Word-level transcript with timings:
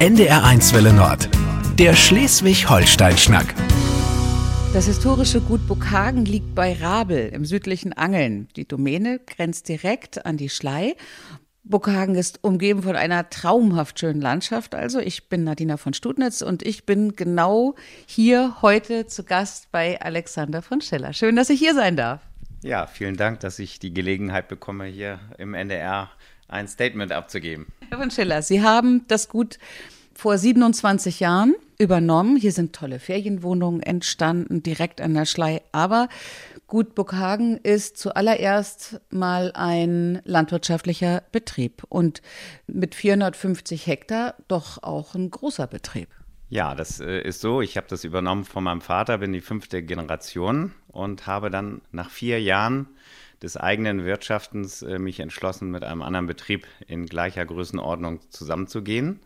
NDR1 0.00 0.72
Welle 0.72 0.94
Nord. 0.94 1.28
Der 1.78 1.94
Schleswig-Holstein-Schnack. 1.94 3.54
Das 4.72 4.86
historische 4.86 5.42
Gut 5.42 5.68
Burghagen 5.68 6.24
liegt 6.24 6.54
bei 6.54 6.72
Rabel 6.72 7.28
im 7.28 7.44
südlichen 7.44 7.92
Angeln. 7.92 8.48
Die 8.56 8.66
Domäne 8.66 9.18
grenzt 9.18 9.68
direkt 9.68 10.24
an 10.24 10.38
die 10.38 10.48
Schlei. 10.48 10.96
Burghagen 11.64 12.14
ist 12.14 12.42
umgeben 12.42 12.82
von 12.82 12.96
einer 12.96 13.28
traumhaft 13.28 14.00
schönen 14.00 14.22
Landschaft. 14.22 14.74
Also 14.74 15.00
ich 15.00 15.28
bin 15.28 15.44
Nadina 15.44 15.76
von 15.76 15.92
Studnitz 15.92 16.40
und 16.40 16.62
ich 16.62 16.86
bin 16.86 17.14
genau 17.14 17.74
hier 18.06 18.56
heute 18.62 19.06
zu 19.06 19.22
Gast 19.22 19.70
bei 19.70 20.00
Alexander 20.00 20.62
von 20.62 20.80
Schiller. 20.80 21.12
Schön, 21.12 21.36
dass 21.36 21.50
ich 21.50 21.58
hier 21.58 21.74
sein 21.74 21.96
darf. 21.96 22.22
Ja, 22.62 22.86
vielen 22.86 23.16
Dank, 23.16 23.40
dass 23.40 23.58
ich 23.58 23.78
die 23.78 23.92
Gelegenheit 23.92 24.48
bekomme, 24.48 24.84
hier 24.86 25.20
im 25.36 25.52
NDR 25.52 26.10
ein 26.50 26.68
Statement 26.68 27.12
abzugeben. 27.12 27.66
Herr 27.88 27.98
von 27.98 28.10
Schiller, 28.10 28.42
Sie 28.42 28.62
haben 28.62 29.04
das 29.08 29.28
Gut 29.28 29.58
vor 30.14 30.36
27 30.36 31.20
Jahren 31.20 31.54
übernommen. 31.78 32.36
Hier 32.36 32.52
sind 32.52 32.74
tolle 32.74 32.98
Ferienwohnungen 32.98 33.82
entstanden, 33.82 34.62
direkt 34.62 35.00
an 35.00 35.14
der 35.14 35.24
Schlei. 35.24 35.62
Aber 35.72 36.08
Gut 36.66 36.94
Burghagen 36.94 37.56
ist 37.56 37.96
zuallererst 37.96 39.00
mal 39.10 39.50
ein 39.54 40.20
landwirtschaftlicher 40.24 41.22
Betrieb 41.32 41.84
und 41.88 42.22
mit 42.66 42.94
450 42.94 43.86
Hektar 43.86 44.34
doch 44.46 44.82
auch 44.82 45.14
ein 45.14 45.30
großer 45.30 45.66
Betrieb. 45.66 46.08
Ja, 46.48 46.74
das 46.74 47.00
äh, 47.00 47.22
ist 47.22 47.40
so. 47.40 47.60
Ich 47.62 47.76
habe 47.76 47.86
das 47.88 48.04
übernommen 48.04 48.44
von 48.44 48.62
meinem 48.62 48.80
Vater, 48.82 49.18
bin 49.18 49.32
die 49.32 49.40
fünfte 49.40 49.82
Generation 49.82 50.72
und 50.88 51.26
habe 51.26 51.50
dann 51.50 51.80
nach 51.92 52.10
vier 52.10 52.40
Jahren 52.42 52.88
des 53.42 53.56
eigenen 53.56 54.04
Wirtschaftens 54.04 54.82
äh, 54.82 54.98
mich 54.98 55.20
entschlossen, 55.20 55.70
mit 55.70 55.84
einem 55.84 56.02
anderen 56.02 56.26
Betrieb 56.26 56.66
in 56.86 57.06
gleicher 57.06 57.44
Größenordnung 57.44 58.20
zusammenzugehen. 58.30 59.20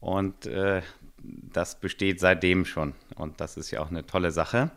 Und 0.00 0.46
äh, 0.46 0.82
das 1.22 1.80
besteht 1.80 2.20
seitdem 2.20 2.64
schon. 2.64 2.94
Und 3.16 3.40
das 3.40 3.56
ist 3.56 3.70
ja 3.70 3.80
auch 3.80 3.90
eine 3.90 4.06
tolle 4.06 4.30
Sache. 4.30 4.70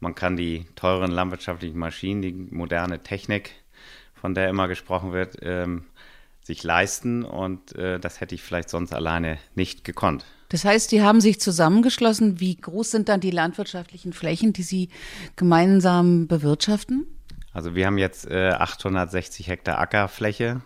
Man 0.00 0.14
kann 0.14 0.36
die 0.36 0.66
teuren 0.74 1.10
landwirtschaftlichen 1.10 1.78
Maschinen, 1.78 2.22
die 2.22 2.32
moderne 2.32 3.02
Technik, 3.02 3.52
von 4.14 4.34
der 4.34 4.48
immer 4.48 4.68
gesprochen 4.68 5.12
wird, 5.12 5.36
ähm, 5.42 5.84
sich 6.42 6.62
leisten. 6.62 7.24
Und 7.24 7.74
äh, 7.76 7.98
das 7.98 8.20
hätte 8.20 8.34
ich 8.34 8.42
vielleicht 8.42 8.68
sonst 8.68 8.92
alleine 8.92 9.38
nicht 9.54 9.84
gekonnt. 9.84 10.24
Das 10.48 10.64
heißt, 10.64 10.92
die 10.92 11.00
haben 11.00 11.20
sich 11.20 11.40
zusammengeschlossen. 11.40 12.40
Wie 12.40 12.56
groß 12.56 12.90
sind 12.90 13.08
dann 13.08 13.20
die 13.20 13.30
landwirtschaftlichen 13.30 14.12
Flächen, 14.12 14.52
die 14.52 14.62
sie 14.62 14.88
gemeinsam 15.36 16.26
bewirtschaften? 16.26 17.06
Also 17.52 17.74
wir 17.74 17.86
haben 17.86 17.98
jetzt 17.98 18.30
äh, 18.30 18.50
860 18.50 19.48
Hektar 19.48 19.78
Ackerfläche. 19.78 20.62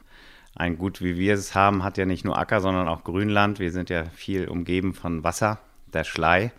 Ein 0.54 0.78
Gut, 0.78 1.02
wie 1.02 1.18
wir 1.18 1.34
es 1.34 1.54
haben, 1.54 1.84
hat 1.84 1.98
ja 1.98 2.06
nicht 2.06 2.24
nur 2.24 2.38
Acker, 2.38 2.60
sondern 2.60 2.88
auch 2.88 3.04
Grünland. 3.04 3.58
Wir 3.58 3.72
sind 3.72 3.90
ja 3.90 4.04
viel 4.04 4.48
umgeben 4.48 4.94
von 4.94 5.22
Wasser, 5.22 5.58
der 5.92 6.04
Schlei 6.04 6.52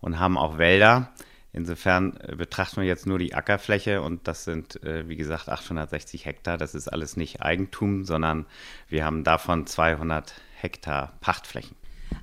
und 0.00 0.18
haben 0.18 0.38
auch 0.38 0.58
Wälder. 0.58 1.10
Insofern 1.52 2.16
äh, 2.16 2.34
betrachten 2.36 2.80
wir 2.80 2.88
jetzt 2.88 3.06
nur 3.06 3.18
die 3.18 3.34
Ackerfläche 3.34 4.02
und 4.02 4.26
das 4.26 4.44
sind, 4.44 4.82
äh, 4.82 5.08
wie 5.08 5.16
gesagt, 5.16 5.48
860 5.48 6.26
Hektar. 6.26 6.56
Das 6.56 6.74
ist 6.74 6.88
alles 6.88 7.16
nicht 7.16 7.42
Eigentum, 7.42 8.04
sondern 8.04 8.46
wir 8.88 9.04
haben 9.04 9.24
davon 9.24 9.66
200 9.66 10.34
Hektar 10.56 11.12
Pachtflächen. 11.20 11.76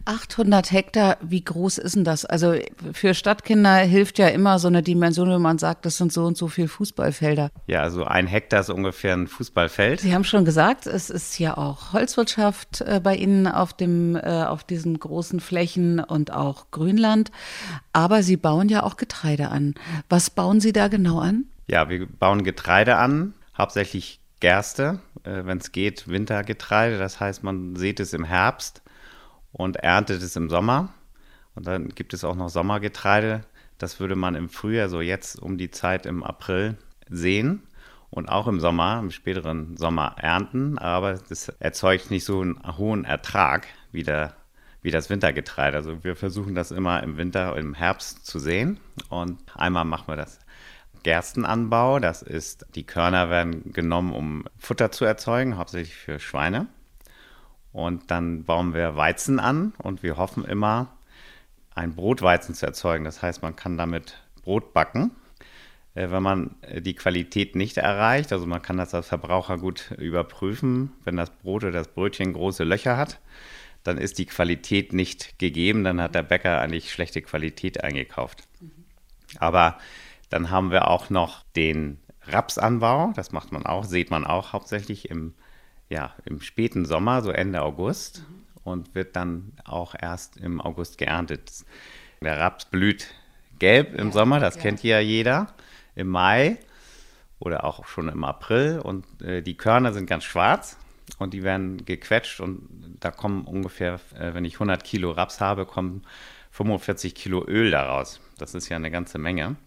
800 0.06 0.72
Hektar, 0.72 1.18
wie 1.22 1.44
groß 1.44 1.78
ist 1.78 1.96
denn 1.96 2.04
das? 2.04 2.26
Also 2.26 2.56
für 2.94 3.14
Stadtkinder 3.14 3.76
hilft 3.78 4.18
ja 4.18 4.28
immer 4.28 4.60
so 4.60 4.68
eine 4.68 4.82
Dimension, 4.82 5.30
wenn 5.30 5.42
man 5.42 5.58
sagt, 5.58 5.86
das 5.86 5.98
sind 5.98 6.12
so 6.12 6.26
und 6.26 6.38
so 6.38 6.48
viele 6.48 6.68
Fußballfelder. 6.68 7.52
Ja, 7.68 7.82
also 7.82 8.06
ein 8.06 8.28
Hektar 8.28 8.62
ist 8.62 8.70
ungefähr 8.70 9.14
ein 9.14 9.28
Fußballfeld. 9.28 10.02
Sie 10.02 10.14
haben 10.14 10.24
schon 10.24 10.46
gesagt, 10.46 10.88
es 10.88 11.10
ist 11.10 11.38
ja 11.40 11.58
auch 11.58 11.94
Holzwirtschaft 11.94 12.82
äh, 12.82 13.00
bei 13.02 13.16
Ihnen 13.16 13.48
auf, 13.48 13.74
dem, 13.74 14.16
äh, 14.16 14.44
auf 14.44 14.64
diesen 14.64 15.00
großen 15.00 15.40
Flächen 15.40 16.00
und 16.00 16.34
auch 16.34 16.72
Grünland. 16.72 17.32
Aber 17.94 18.24
Sie 18.24 18.38
bauen 18.38 18.70
ja 18.70 18.84
auch 18.84 18.98
Getreide 18.98 19.50
an. 19.50 19.76
Was 20.10 20.30
bauen 20.30 20.60
Sie 20.60 20.74
da 20.74 20.88
genau 20.88 21.20
an? 21.20 21.46
Ja, 21.68 21.90
wir 21.90 22.08
bauen 22.08 22.44
Getreide 22.44 22.98
an, 22.98 23.34
hauptsächlich 23.58 24.20
Gerste, 24.40 25.00
äh, 25.24 25.46
wenn 25.46 25.60
es 25.60 25.72
geht, 25.72 26.08
Wintergetreide. 26.08 26.98
Das 26.98 27.20
heißt, 27.20 27.44
man 27.44 27.76
sieht 27.76 28.00
es 28.00 28.14
im 28.14 28.24
Herbst 28.24 28.82
und 29.62 29.78
erntet 29.78 30.22
es 30.22 30.36
im 30.36 30.50
Sommer. 30.50 30.94
Und 31.56 31.68
dann 31.68 31.90
gibt 31.90 32.14
es 32.14 32.24
auch 32.24 32.36
noch 32.36 32.50
Sommergetreide. 32.50 33.42
Das 33.78 34.00
würde 34.00 34.16
man 34.16 34.36
im 34.36 34.50
Frühjahr, 34.50 34.90
so 34.90 35.02
jetzt 35.02 35.42
um 35.42 35.58
die 35.58 35.72
Zeit 35.72 36.06
im 36.06 36.24
April, 36.24 36.78
sehen 37.10 37.64
und 38.10 38.30
auch 38.30 38.48
im 38.48 38.60
Sommer, 38.60 39.00
im 39.00 39.12
späteren 39.12 39.78
Sommer 39.78 40.16
ernten. 40.18 40.78
Aber 40.78 41.14
das 41.14 41.50
erzeugt 41.50 42.12
nicht 42.12 42.26
so 42.26 42.42
einen 42.42 42.60
hohen 42.78 43.06
Ertrag 43.06 43.68
wie, 43.92 44.04
der, 44.04 44.34
wie 44.82 44.92
das 44.92 45.10
Wintergetreide. 45.10 45.78
Also 45.78 46.04
wir 46.04 46.16
versuchen 46.16 46.56
das 46.56 46.72
immer 46.72 47.04
im 47.04 47.18
Winter, 47.18 47.58
im 47.58 47.74
Herbst 47.74 48.26
zu 48.26 48.40
sehen. 48.40 48.80
Und 49.10 49.40
einmal 49.56 49.86
machen 49.86 50.08
wir 50.08 50.16
das 50.16 50.40
Gerstenanbau. 51.04 52.00
Das 52.00 52.22
ist, 52.22 52.66
die 52.76 52.86
Körner 52.86 53.30
werden 53.30 53.74
genommen, 53.74 54.14
um 54.14 54.46
Futter 54.58 54.92
zu 54.92 55.06
erzeugen, 55.06 55.58
hauptsächlich 55.58 55.96
für 55.96 56.20
Schweine. 56.20 56.68
Und 57.74 58.12
dann 58.12 58.44
bauen 58.44 58.74
wir 58.74 58.96
Weizen 58.96 59.40
an 59.40 59.74
und 59.78 60.04
wir 60.04 60.18
hoffen 60.18 60.46
immer, 60.46 60.88
ein 61.74 61.96
Brotweizen 61.96 62.54
zu 62.54 62.66
erzeugen. 62.66 63.06
Das 63.06 63.22
heißt, 63.22 63.42
man 63.42 63.56
kann 63.56 63.78
damit 63.78 64.22
Brot 64.44 64.74
backen. 64.74 65.12
Äh, 65.96 66.10
wenn 66.12 66.24
man 66.24 66.56
äh, 66.62 66.82
die 66.82 66.96
Qualität 66.96 67.56
nicht 67.56 67.78
erreicht, 67.78 68.32
also 68.34 68.46
man 68.46 68.62
kann 68.62 68.78
das 68.78 68.94
als 68.94 69.08
Verbraucher 69.08 69.58
gut 69.58 69.92
überprüfen, 69.98 70.92
wenn 71.04 71.18
das 71.18 71.30
Brot 71.30 71.64
oder 71.64 71.72
das 71.72 71.90
Brötchen 71.90 72.34
große 72.34 72.64
Löcher 72.64 72.98
hat, 72.98 73.20
dann 73.84 73.98
ist 73.98 74.20
die 74.20 74.26
Qualität 74.26 74.94
nicht 74.94 75.40
gegeben, 75.40 75.84
dann 75.84 76.02
hat 76.02 76.14
der 76.14 76.24
Bäcker 76.24 76.60
eigentlich 76.60 76.92
schlechte 76.92 77.22
Qualität 77.22 77.84
eingekauft. 77.84 78.44
Aber 79.40 79.78
dann 80.30 80.50
haben 80.50 80.72
wir 80.72 80.88
auch 80.88 81.10
noch 81.10 81.44
den 81.56 82.00
Rapsanbau, 82.24 83.12
das 83.16 83.32
macht 83.32 83.52
man 83.52 83.66
auch, 83.66 83.84
sieht 83.84 84.12
man 84.12 84.26
auch 84.26 84.54
hauptsächlich 84.54 85.10
im 85.10 85.34
ja, 85.92 86.16
im 86.24 86.40
späten 86.42 86.86
Sommer, 86.86 87.22
so 87.22 87.32
Ende 87.32 87.62
August, 87.62 88.24
mhm. 88.28 88.44
und 88.64 88.96
wird 88.96 89.16
dann 89.16 89.52
auch 89.66 89.94
erst 90.00 90.38
im 90.38 90.62
August 90.62 90.98
geerntet. 90.98 91.52
Der 92.22 92.40
Raps 92.40 92.66
blüht 92.66 93.14
gelb 93.60 93.94
im 93.94 94.08
ja, 94.08 94.14
Sommer, 94.14 94.40
das 94.40 94.56
ja. 94.56 94.62
kennt 94.62 94.82
ja 94.84 95.00
jeder. 95.00 95.54
Im 95.94 96.08
Mai 96.08 96.58
oder 97.40 97.66
auch 97.66 97.86
schon 97.86 98.08
im 98.08 98.24
April 98.24 98.80
und 98.80 99.06
äh, 99.22 99.42
die 99.42 99.58
Körner 99.58 99.92
sind 99.92 100.06
ganz 100.06 100.24
schwarz 100.24 100.78
und 101.18 101.34
die 101.34 101.44
werden 101.44 101.86
gequetscht 101.86 102.40
und 102.40 102.70
da 103.02 103.12
kommen 103.12 103.44
ungefähr, 103.44 104.00
äh, 104.18 104.34
wenn 104.34 104.46
ich 104.46 104.54
100 104.54 104.86
Kilo 104.86 105.12
Raps 105.12 105.42
habe, 105.42 105.66
kommen 105.66 106.04
45 106.52 107.14
Kilo 107.14 107.44
Öl 107.46 107.72
daraus. 107.72 108.22
Das 108.38 108.54
ist 108.56 108.70
ja 108.70 108.78
eine 108.78 108.92
ganze 108.92 109.18
Menge. 109.18 109.58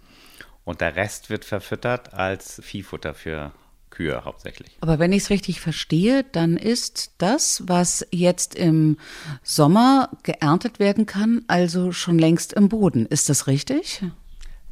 Und 0.65 0.81
der 0.81 0.97
Rest 0.97 1.29
wird 1.29 1.45
verfüttert 1.45 2.15
als 2.15 2.63
Viehfutter 2.65 3.13
für 3.13 3.53
Kühe 3.95 4.25
hauptsächlich. 4.25 4.77
Aber 4.81 4.99
wenn 4.99 5.13
ich 5.13 5.25
es 5.25 5.31
richtig 5.31 5.61
verstehe, 5.61 6.25
dann 6.33 6.57
ist 6.57 7.13
das, 7.19 7.63
was 7.67 8.07
jetzt 8.11 8.55
im 8.55 8.99
Sommer 9.43 10.11
geerntet 10.23 10.79
werden 10.79 11.07
kann, 11.07 11.43
also 11.47 11.93
schon 11.93 12.19
längst 12.19 12.53
im 12.53 12.69
Boden. 12.69 13.07
Ist 13.07 13.29
das 13.29 13.47
richtig? 13.47 14.03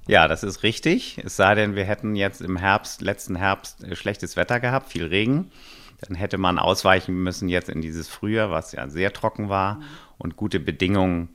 Ja, 0.08 0.26
das 0.26 0.42
ist 0.42 0.62
richtig. 0.62 1.18
Es 1.24 1.36
sei 1.36 1.54
denn, 1.54 1.76
wir 1.76 1.84
hätten 1.84 2.16
jetzt 2.16 2.40
im 2.40 2.56
Herbst, 2.56 3.00
letzten 3.02 3.36
Herbst, 3.36 3.84
äh, 3.84 3.94
schlechtes 3.94 4.36
Wetter 4.36 4.60
gehabt, 4.60 4.90
viel 4.90 5.06
Regen. 5.06 5.50
Dann 6.00 6.16
hätte 6.16 6.38
man 6.38 6.58
ausweichen 6.58 7.22
müssen 7.22 7.48
jetzt 7.48 7.68
in 7.68 7.80
dieses 7.80 8.08
Frühjahr, 8.08 8.50
was 8.50 8.72
ja 8.72 8.88
sehr 8.88 9.12
trocken 9.12 9.48
war 9.48 9.80
und 10.18 10.36
gute 10.36 10.58
Bedingungen 10.58 11.28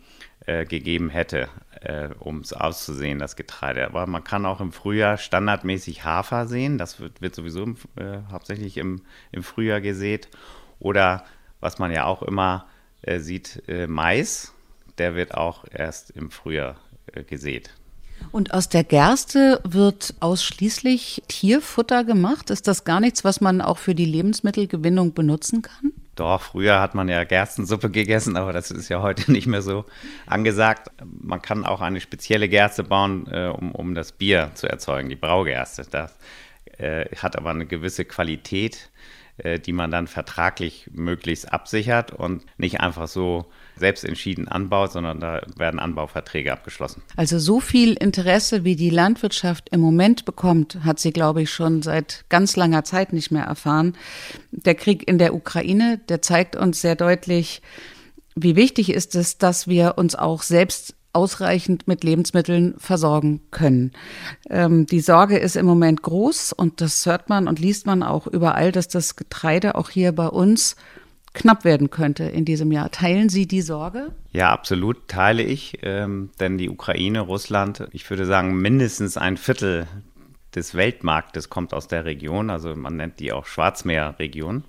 äh, 0.45 0.65
gegeben 0.65 1.09
hätte, 1.09 1.47
äh, 1.81 2.09
um 2.19 2.39
es 2.39 2.53
auszusehen, 2.53 3.19
das 3.19 3.35
Getreide. 3.35 3.85
Aber 3.85 4.07
man 4.07 4.23
kann 4.23 4.45
auch 4.45 4.61
im 4.61 4.71
Frühjahr 4.71 5.17
standardmäßig 5.17 6.03
Hafer 6.03 6.47
sehen. 6.47 6.77
Das 6.77 6.99
wird, 6.99 7.21
wird 7.21 7.35
sowieso 7.35 7.63
im, 7.63 7.77
äh, 7.95 8.19
hauptsächlich 8.31 8.77
im, 8.77 9.01
im 9.31 9.43
Frühjahr 9.43 9.81
gesät. 9.81 10.29
Oder 10.79 11.25
was 11.59 11.79
man 11.79 11.91
ja 11.91 12.05
auch 12.05 12.21
immer 12.21 12.67
äh, 13.01 13.19
sieht, 13.19 13.63
äh, 13.67 13.87
Mais. 13.87 14.53
Der 14.97 15.15
wird 15.15 15.35
auch 15.35 15.65
erst 15.71 16.09
im 16.11 16.31
Frühjahr 16.31 16.77
äh, 17.13 17.23
gesät. 17.23 17.69
Und 18.31 18.53
aus 18.53 18.67
der 18.67 18.83
Gerste 18.83 19.61
wird 19.63 20.15
ausschließlich 20.19 21.23
Tierfutter 21.27 22.03
gemacht? 22.03 22.49
Ist 22.49 22.67
das 22.67 22.83
gar 22.83 22.99
nichts, 22.99 23.23
was 23.23 23.41
man 23.41 23.61
auch 23.61 23.77
für 23.77 23.93
die 23.93 24.05
Lebensmittelgewinnung 24.05 25.13
benutzen 25.13 25.61
kann? 25.61 25.93
Doch, 26.17 26.41
früher 26.41 26.81
hat 26.81 26.95
man 26.95 27.09
ja 27.09 27.23
Gerstensuppe 27.23 27.91
gegessen, 27.91 28.37
aber 28.37 28.51
das 28.51 28.71
ist 28.71 28.89
ja 28.89 29.01
heute 29.01 29.31
nicht 29.31 29.47
mehr 29.47 29.61
so 29.61 29.85
angesagt. 30.25 30.89
Man 31.03 31.41
kann 31.41 31.63
auch 31.63 31.79
eine 31.79 32.01
spezielle 32.01 32.49
Gerste 32.49 32.83
bauen, 32.83 33.27
äh, 33.31 33.47
um, 33.47 33.71
um 33.71 33.95
das 33.95 34.11
Bier 34.11 34.51
zu 34.55 34.67
erzeugen, 34.67 35.09
die 35.09 35.15
Braugerste. 35.15 35.85
Das 35.89 36.17
äh, 36.77 37.05
hat 37.15 37.37
aber 37.37 37.51
eine 37.51 37.67
gewisse 37.67 38.03
Qualität, 38.03 38.89
äh, 39.37 39.59
die 39.59 39.73
man 39.73 39.91
dann 39.91 40.07
vertraglich 40.07 40.89
möglichst 40.91 41.53
absichert 41.53 42.11
und 42.11 42.43
nicht 42.57 42.81
einfach 42.81 43.07
so 43.07 43.45
selbst 43.79 44.03
entschieden 44.03 44.47
anbaut, 44.47 44.91
sondern 44.91 45.19
da 45.19 45.41
werden 45.57 45.79
Anbauverträge 45.79 46.51
abgeschlossen. 46.51 47.01
Also 47.15 47.39
so 47.39 47.59
viel 47.59 47.93
Interesse, 47.93 48.63
wie 48.63 48.75
die 48.75 48.89
Landwirtschaft 48.89 49.69
im 49.69 49.79
Moment 49.79 50.25
bekommt, 50.25 50.79
hat 50.83 50.99
sie, 50.99 51.11
glaube 51.11 51.41
ich, 51.41 51.51
schon 51.51 51.81
seit 51.81 52.25
ganz 52.29 52.55
langer 52.55 52.83
Zeit 52.83 53.13
nicht 53.13 53.31
mehr 53.31 53.43
erfahren. 53.43 53.95
Der 54.51 54.75
Krieg 54.75 55.07
in 55.07 55.17
der 55.17 55.33
Ukraine, 55.33 55.99
der 56.09 56.21
zeigt 56.21 56.55
uns 56.55 56.81
sehr 56.81 56.95
deutlich, 56.95 57.61
wie 58.35 58.55
wichtig 58.55 58.91
ist 58.91 59.15
es, 59.15 59.37
dass 59.37 59.67
wir 59.67 59.97
uns 59.97 60.15
auch 60.15 60.43
selbst 60.43 60.95
ausreichend 61.13 61.87
mit 61.87 62.03
Lebensmitteln 62.03 62.75
versorgen 62.77 63.41
können. 63.49 63.91
Ähm, 64.51 64.85
die 64.85 64.99
Sorge 64.99 65.39
ist 65.39 65.55
im 65.55 65.65
Moment 65.65 66.03
groß 66.03 66.53
und 66.53 66.79
das 66.79 67.03
hört 67.07 67.27
man 67.27 67.47
und 67.47 67.59
liest 67.59 67.87
man 67.87 68.03
auch 68.03 68.27
überall, 68.27 68.71
dass 68.71 68.87
das 68.87 69.15
Getreide 69.15 69.73
auch 69.73 69.89
hier 69.89 70.11
bei 70.11 70.27
uns 70.27 70.75
knapp 71.37 71.63
werden 71.63 71.89
könnte 71.89 72.23
in 72.23 72.45
diesem 72.45 72.71
Jahr. 72.71 72.91
Teilen 72.91 73.29
Sie 73.29 73.47
die 73.47 73.61
Sorge? 73.61 74.11
Ja, 74.31 74.51
absolut 74.51 75.07
teile 75.07 75.43
ich, 75.43 75.79
ähm, 75.83 76.31
denn 76.39 76.57
die 76.57 76.69
Ukraine, 76.69 77.21
Russland, 77.21 77.87
ich 77.91 78.09
würde 78.09 78.25
sagen, 78.25 78.57
mindestens 78.57 79.17
ein 79.17 79.37
Viertel 79.37 79.87
des 80.55 80.75
Weltmarktes 80.75 81.49
kommt 81.49 81.73
aus 81.73 81.87
der 81.87 82.05
Region, 82.05 82.49
also 82.49 82.75
man 82.75 82.97
nennt 82.97 83.19
die 83.19 83.31
auch 83.31 83.45
Schwarzmeerregion. 83.45 84.63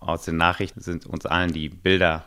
Aus 0.00 0.24
den 0.24 0.36
Nachrichten 0.36 0.80
sind 0.80 1.06
uns 1.06 1.24
allen 1.24 1.52
die 1.52 1.68
Bilder 1.68 2.24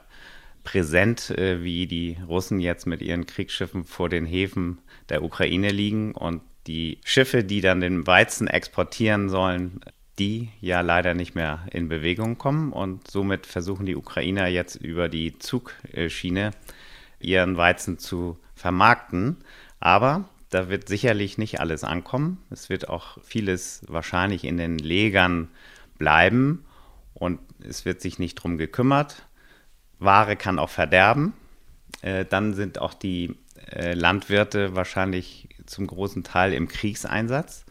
präsent, 0.64 1.30
äh, 1.32 1.64
wie 1.64 1.88
die 1.88 2.18
Russen 2.28 2.60
jetzt 2.60 2.88
mit 2.88 3.02
ihren 3.02 3.26
Kriegsschiffen 3.26 3.84
vor 3.84 4.10
den 4.10 4.26
Häfen 4.26 4.80
der 5.10 5.24
Ukraine 5.24 5.70
liegen 5.70 6.14
und 6.14 6.42
die 6.68 7.00
Schiffe, 7.06 7.44
die 7.44 7.62
dann 7.62 7.80
den 7.80 8.06
Weizen 8.08 8.48
exportieren 8.48 9.30
sollen, 9.30 9.80
die 10.20 10.50
ja 10.62 10.82
leider 10.82 11.14
nicht 11.14 11.36
mehr 11.36 11.66
in 11.72 11.90
Bewegung 11.90 12.38
kommen 12.38 12.74
und 12.74 13.10
somit 13.10 13.46
versuchen 13.46 13.86
die 13.86 13.96
Ukrainer 13.96 14.48
jetzt 14.48 14.76
über 14.76 15.10
die 15.10 15.38
Zugschiene 15.38 16.52
ihren 17.20 17.58
Weizen 17.58 18.00
zu 18.00 18.38
vermarkten. 18.56 19.38
Aber 19.80 20.26
da 20.50 20.70
wird 20.70 20.88
sicherlich 20.88 21.38
nicht 21.38 21.60
alles 21.60 21.84
ankommen. 21.84 22.44
Es 22.50 22.70
wird 22.70 22.90
auch 22.90 23.18
vieles 23.24 23.82
wahrscheinlich 23.88 24.44
in 24.44 24.58
den 24.58 24.80
Legern 24.80 25.50
bleiben 25.98 26.66
und 27.14 27.40
es 27.68 27.86
wird 27.86 28.02
sich 28.02 28.18
nicht 28.20 28.36
drum 28.36 28.58
gekümmert. 28.58 29.24
Ware 30.00 30.36
kann 30.36 30.60
auch 30.60 30.70
verderben. 30.70 31.34
Äh, 32.02 32.26
dann 32.26 32.54
sind 32.54 32.80
auch 32.80 32.94
die 32.94 33.36
äh, 33.72 33.94
Landwirte 33.94 34.76
wahrscheinlich 34.76 35.50
zum 35.66 35.88
großen 35.88 36.24
Teil 36.24 36.54
im 36.54 36.68
Kriegseinsatz. 36.68 37.66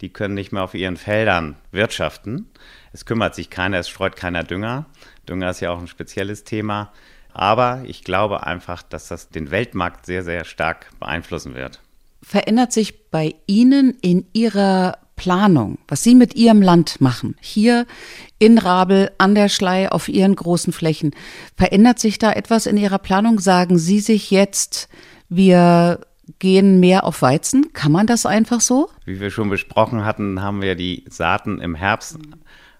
Die 0.00 0.10
können 0.10 0.34
nicht 0.34 0.52
mehr 0.52 0.62
auf 0.62 0.74
ihren 0.74 0.96
Feldern 0.96 1.56
wirtschaften. 1.70 2.50
Es 2.92 3.06
kümmert 3.06 3.34
sich 3.34 3.50
keiner, 3.50 3.78
es 3.78 3.88
streut 3.88 4.16
keiner 4.16 4.44
Dünger. 4.44 4.86
Dünger 5.28 5.50
ist 5.50 5.60
ja 5.60 5.70
auch 5.70 5.78
ein 5.78 5.88
spezielles 5.88 6.44
Thema. 6.44 6.92
Aber 7.32 7.82
ich 7.86 8.04
glaube 8.04 8.46
einfach, 8.46 8.82
dass 8.82 9.08
das 9.08 9.28
den 9.28 9.50
Weltmarkt 9.50 10.06
sehr, 10.06 10.24
sehr 10.24 10.44
stark 10.44 10.90
beeinflussen 10.98 11.54
wird. 11.54 11.80
Verändert 12.22 12.72
sich 12.72 13.10
bei 13.10 13.34
Ihnen 13.46 13.96
in 14.00 14.26
Ihrer 14.32 14.98
Planung, 15.16 15.78
was 15.88 16.02
Sie 16.02 16.14
mit 16.14 16.34
Ihrem 16.34 16.62
Land 16.62 17.00
machen, 17.00 17.36
hier 17.40 17.86
in 18.38 18.58
Rabel, 18.58 19.10
an 19.18 19.34
der 19.34 19.48
Schlei, 19.48 19.90
auf 19.90 20.08
Ihren 20.08 20.34
großen 20.34 20.72
Flächen, 20.72 21.14
verändert 21.56 21.98
sich 21.98 22.18
da 22.18 22.32
etwas 22.32 22.66
in 22.66 22.76
Ihrer 22.76 22.98
Planung? 22.98 23.40
Sagen 23.40 23.78
Sie 23.78 24.00
sich 24.00 24.30
jetzt, 24.30 24.88
wir 25.28 26.00
gehen 26.38 26.80
mehr 26.80 27.04
auf 27.04 27.22
Weizen? 27.22 27.72
Kann 27.72 27.92
man 27.92 28.06
das 28.06 28.26
einfach 28.26 28.60
so? 28.60 28.90
Wie 29.04 29.20
wir 29.20 29.30
schon 29.30 29.50
besprochen 29.50 30.04
hatten, 30.04 30.42
haben 30.42 30.62
wir 30.62 30.74
die 30.74 31.04
Saaten 31.08 31.60
im 31.60 31.74
Herbst 31.74 32.18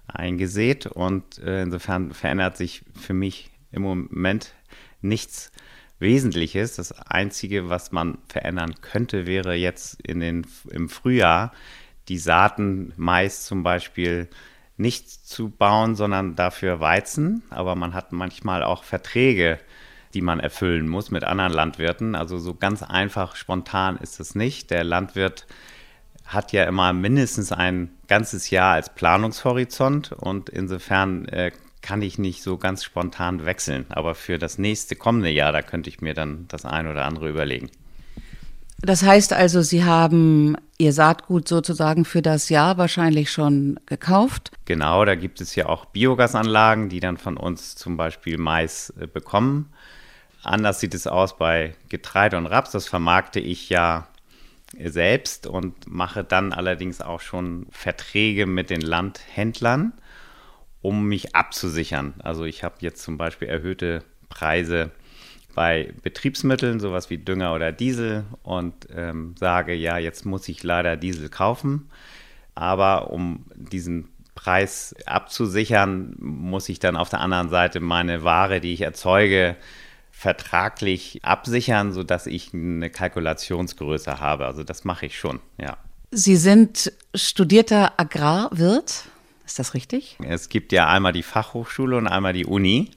eingesät 0.06 0.86
und 0.86 1.38
äh, 1.38 1.62
insofern 1.62 2.12
verändert 2.12 2.56
sich 2.56 2.84
für 2.94 3.14
mich 3.14 3.50
im 3.72 3.82
Moment 3.82 4.54
nichts 5.00 5.52
Wesentliches. 5.98 6.76
Das 6.76 6.92
Einzige, 6.92 7.68
was 7.68 7.92
man 7.92 8.18
verändern 8.28 8.74
könnte, 8.80 9.26
wäre 9.26 9.54
jetzt 9.54 10.00
in 10.00 10.20
den, 10.20 10.46
im 10.70 10.88
Frühjahr 10.88 11.52
die 12.08 12.18
Saaten 12.18 12.92
Mais 12.96 13.44
zum 13.44 13.62
Beispiel 13.62 14.28
nicht 14.76 15.08
zu 15.08 15.48
bauen, 15.48 15.96
sondern 15.96 16.36
dafür 16.36 16.80
Weizen. 16.80 17.42
Aber 17.50 17.74
man 17.74 17.94
hat 17.94 18.12
manchmal 18.12 18.62
auch 18.62 18.84
Verträge, 18.84 19.58
die 20.16 20.22
man 20.22 20.40
erfüllen 20.40 20.88
muss 20.88 21.10
mit 21.10 21.24
anderen 21.24 21.52
Landwirten. 21.52 22.14
Also 22.14 22.38
so 22.38 22.54
ganz 22.54 22.82
einfach, 22.82 23.36
spontan 23.36 23.98
ist 23.98 24.18
es 24.18 24.34
nicht. 24.34 24.70
Der 24.70 24.82
Landwirt 24.82 25.46
hat 26.24 26.52
ja 26.52 26.64
immer 26.64 26.94
mindestens 26.94 27.52
ein 27.52 27.90
ganzes 28.08 28.48
Jahr 28.48 28.72
als 28.72 28.94
Planungshorizont 28.94 30.12
und 30.12 30.48
insofern 30.48 31.28
äh, 31.28 31.52
kann 31.82 32.00
ich 32.00 32.18
nicht 32.18 32.42
so 32.42 32.56
ganz 32.56 32.82
spontan 32.82 33.44
wechseln. 33.44 33.84
Aber 33.90 34.14
für 34.14 34.38
das 34.38 34.56
nächste 34.56 34.96
kommende 34.96 35.28
Jahr, 35.28 35.52
da 35.52 35.60
könnte 35.60 35.90
ich 35.90 36.00
mir 36.00 36.14
dann 36.14 36.46
das 36.48 36.64
ein 36.64 36.88
oder 36.88 37.04
andere 37.04 37.28
überlegen. 37.28 37.70
Das 38.80 39.02
heißt 39.02 39.34
also, 39.34 39.60
Sie 39.60 39.84
haben 39.84 40.56
Ihr 40.78 40.94
Saatgut 40.94 41.46
sozusagen 41.46 42.06
für 42.06 42.22
das 42.22 42.48
Jahr 42.48 42.78
wahrscheinlich 42.78 43.30
schon 43.30 43.78
gekauft? 43.84 44.50
Genau, 44.64 45.04
da 45.04 45.14
gibt 45.14 45.42
es 45.42 45.54
ja 45.54 45.66
auch 45.66 45.84
Biogasanlagen, 45.86 46.88
die 46.88 47.00
dann 47.00 47.18
von 47.18 47.36
uns 47.36 47.76
zum 47.76 47.98
Beispiel 47.98 48.38
Mais 48.38 48.92
äh, 48.98 49.06
bekommen. 49.06 49.70
Anders 50.46 50.78
sieht 50.78 50.94
es 50.94 51.08
aus 51.08 51.36
bei 51.36 51.74
Getreide 51.88 52.36
und 52.38 52.46
Raps. 52.46 52.70
Das 52.70 52.86
vermarkte 52.86 53.40
ich 53.40 53.68
ja 53.68 54.06
selbst 54.78 55.48
und 55.48 55.90
mache 55.90 56.22
dann 56.22 56.52
allerdings 56.52 57.00
auch 57.00 57.20
schon 57.20 57.66
Verträge 57.70 58.46
mit 58.46 58.70
den 58.70 58.80
Landhändlern, 58.80 59.92
um 60.82 61.06
mich 61.06 61.34
abzusichern. 61.34 62.14
Also 62.22 62.44
ich 62.44 62.62
habe 62.62 62.76
jetzt 62.78 63.02
zum 63.02 63.18
Beispiel 63.18 63.48
erhöhte 63.48 64.04
Preise 64.28 64.92
bei 65.56 65.92
Betriebsmitteln, 66.02 66.78
sowas 66.78 67.10
wie 67.10 67.18
Dünger 67.18 67.52
oder 67.52 67.72
Diesel, 67.72 68.24
und 68.44 68.86
ähm, 68.94 69.34
sage, 69.36 69.74
ja, 69.74 69.98
jetzt 69.98 70.26
muss 70.26 70.48
ich 70.48 70.62
leider 70.62 70.96
Diesel 70.96 71.28
kaufen. 71.28 71.90
Aber 72.54 73.10
um 73.10 73.46
diesen 73.56 74.10
Preis 74.36 74.94
abzusichern, 75.06 76.14
muss 76.20 76.68
ich 76.68 76.78
dann 76.78 76.94
auf 76.94 77.08
der 77.08 77.20
anderen 77.20 77.48
Seite 77.48 77.80
meine 77.80 78.22
Ware, 78.22 78.60
die 78.60 78.74
ich 78.74 78.82
erzeuge, 78.82 79.56
vertraglich 80.18 81.20
absichern, 81.22 81.92
sodass 81.92 82.26
ich 82.26 82.54
eine 82.54 82.88
Kalkulationsgröße 82.88 84.18
habe. 84.18 84.46
Also 84.46 84.64
das 84.64 84.84
mache 84.84 85.04
ich 85.04 85.18
schon, 85.18 85.40
ja. 85.60 85.76
Sie 86.10 86.36
sind 86.36 86.90
studierter 87.14 88.00
Agrarwirt, 88.00 89.04
ist 89.44 89.58
das 89.58 89.74
richtig? 89.74 90.16
Es 90.26 90.48
gibt 90.48 90.72
ja 90.72 90.88
einmal 90.88 91.12
die 91.12 91.22
Fachhochschule 91.22 91.98
und 91.98 92.06
einmal 92.06 92.32
die 92.32 92.46
Uni. 92.46 92.92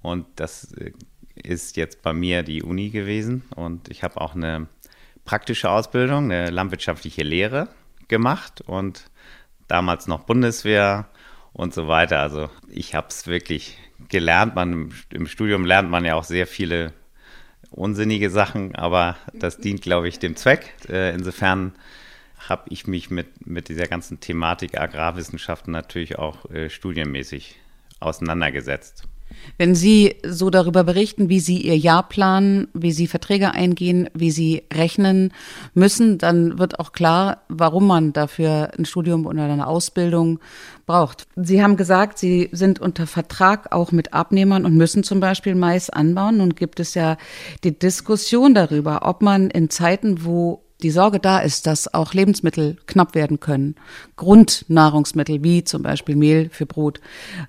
Und 0.00 0.24
das 0.36 0.72
äh, 0.72 0.92
ist 1.34 1.76
jetzt 1.76 2.00
bei 2.00 2.14
mir 2.14 2.42
die 2.42 2.62
Uni 2.62 2.88
gewesen 2.88 3.42
und 3.54 3.90
ich 3.90 4.02
habe 4.02 4.18
auch 4.18 4.34
eine 4.34 4.66
praktische 5.26 5.70
Ausbildung, 5.70 6.24
eine 6.32 6.48
landwirtschaftliche 6.48 7.22
Lehre 7.22 7.68
gemacht 8.08 8.62
und 8.62 9.10
damals 9.68 10.06
noch 10.06 10.20
Bundeswehr 10.20 11.06
und 11.52 11.74
so 11.74 11.88
weiter. 11.88 12.20
Also 12.20 12.48
ich 12.68 12.94
habe 12.94 13.08
es 13.08 13.26
wirklich 13.26 13.78
gelernt. 14.08 14.54
Man, 14.54 14.92
Im 15.10 15.26
Studium 15.26 15.64
lernt 15.64 15.90
man 15.90 16.04
ja 16.04 16.14
auch 16.14 16.24
sehr 16.24 16.46
viele 16.46 16.92
unsinnige 17.70 18.30
Sachen, 18.30 18.74
aber 18.74 19.16
das 19.32 19.58
dient, 19.58 19.82
glaube 19.82 20.08
ich, 20.08 20.18
dem 20.18 20.36
Zweck. 20.36 20.74
Äh, 20.88 21.14
insofern 21.14 21.72
habe 22.48 22.64
ich 22.70 22.86
mich 22.86 23.10
mit, 23.10 23.46
mit 23.46 23.68
dieser 23.68 23.86
ganzen 23.86 24.20
Thematik 24.20 24.78
Agrarwissenschaften 24.78 25.72
natürlich 25.72 26.18
auch 26.18 26.50
äh, 26.50 26.70
studienmäßig 26.70 27.56
auseinandergesetzt. 28.00 29.04
Wenn 29.58 29.74
Sie 29.74 30.16
so 30.26 30.50
darüber 30.50 30.84
berichten, 30.84 31.28
wie 31.28 31.40
Sie 31.40 31.58
Ihr 31.58 31.76
Jahr 31.76 32.08
planen, 32.08 32.68
wie 32.72 32.92
Sie 32.92 33.06
Verträge 33.06 33.52
eingehen, 33.52 34.08
wie 34.14 34.30
Sie 34.30 34.62
rechnen 34.72 35.32
müssen, 35.74 36.18
dann 36.18 36.58
wird 36.58 36.80
auch 36.80 36.92
klar, 36.92 37.42
warum 37.48 37.86
man 37.86 38.12
dafür 38.12 38.70
ein 38.78 38.84
Studium 38.84 39.26
oder 39.26 39.44
eine 39.44 39.66
Ausbildung 39.66 40.40
braucht. 40.86 41.26
Sie 41.36 41.62
haben 41.62 41.76
gesagt, 41.76 42.18
Sie 42.18 42.48
sind 42.52 42.80
unter 42.80 43.06
Vertrag 43.06 43.72
auch 43.72 43.92
mit 43.92 44.12
Abnehmern 44.12 44.64
und 44.64 44.76
müssen 44.76 45.02
zum 45.02 45.20
Beispiel 45.20 45.54
Mais 45.54 45.90
anbauen. 45.90 46.38
Nun 46.38 46.54
gibt 46.54 46.80
es 46.80 46.94
ja 46.94 47.16
die 47.64 47.78
Diskussion 47.78 48.54
darüber, 48.54 49.00
ob 49.02 49.22
man 49.22 49.50
in 49.50 49.70
Zeiten, 49.70 50.24
wo 50.24 50.62
die 50.82 50.90
Sorge 50.90 51.20
da 51.20 51.38
ist, 51.38 51.66
dass 51.66 51.92
auch 51.92 52.14
Lebensmittel 52.14 52.76
knapp 52.86 53.14
werden 53.14 53.40
können, 53.40 53.76
Grundnahrungsmittel 54.16 55.42
wie 55.42 55.64
zum 55.64 55.82
Beispiel 55.82 56.16
Mehl 56.16 56.48
für 56.50 56.66
Brot, 56.66 57.00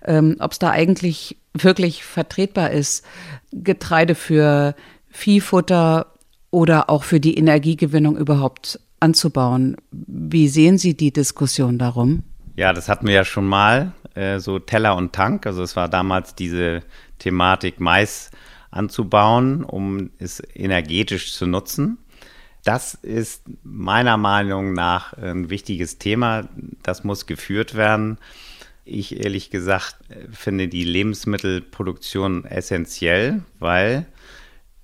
ähm, 0.05 0.35
ob 0.39 0.51
es 0.51 0.59
da 0.59 0.69
eigentlich 0.69 1.37
wirklich 1.53 2.03
vertretbar 2.03 2.71
ist, 2.71 3.05
Getreide 3.51 4.15
für 4.15 4.75
Viehfutter 5.09 6.07
oder 6.49 6.89
auch 6.89 7.03
für 7.03 7.19
die 7.19 7.37
Energiegewinnung 7.37 8.17
überhaupt 8.17 8.79
anzubauen. 8.99 9.77
Wie 9.91 10.47
sehen 10.47 10.77
Sie 10.77 10.95
die 10.95 11.11
Diskussion 11.11 11.77
darum? 11.77 12.23
Ja, 12.55 12.73
das 12.73 12.89
hatten 12.89 13.07
wir 13.07 13.13
ja 13.13 13.25
schon 13.25 13.47
mal, 13.47 13.93
äh, 14.13 14.39
so 14.39 14.59
Teller 14.59 14.95
und 14.95 15.13
Tank. 15.13 15.45
Also 15.45 15.63
es 15.63 15.75
war 15.75 15.89
damals 15.89 16.35
diese 16.35 16.81
Thematik, 17.19 17.79
Mais 17.79 18.31
anzubauen, 18.69 19.63
um 19.63 20.11
es 20.19 20.41
energetisch 20.53 21.33
zu 21.33 21.45
nutzen. 21.45 21.97
Das 22.63 22.93
ist 22.93 23.43
meiner 23.63 24.17
Meinung 24.17 24.73
nach 24.73 25.13
ein 25.13 25.49
wichtiges 25.49 25.97
Thema. 25.97 26.47
Das 26.83 27.03
muss 27.03 27.25
geführt 27.25 27.75
werden. 27.75 28.17
Ich 28.93 29.23
ehrlich 29.23 29.49
gesagt 29.49 29.95
finde 30.31 30.67
die 30.67 30.83
Lebensmittelproduktion 30.83 32.43
essentiell, 32.45 33.41
weil 33.59 34.05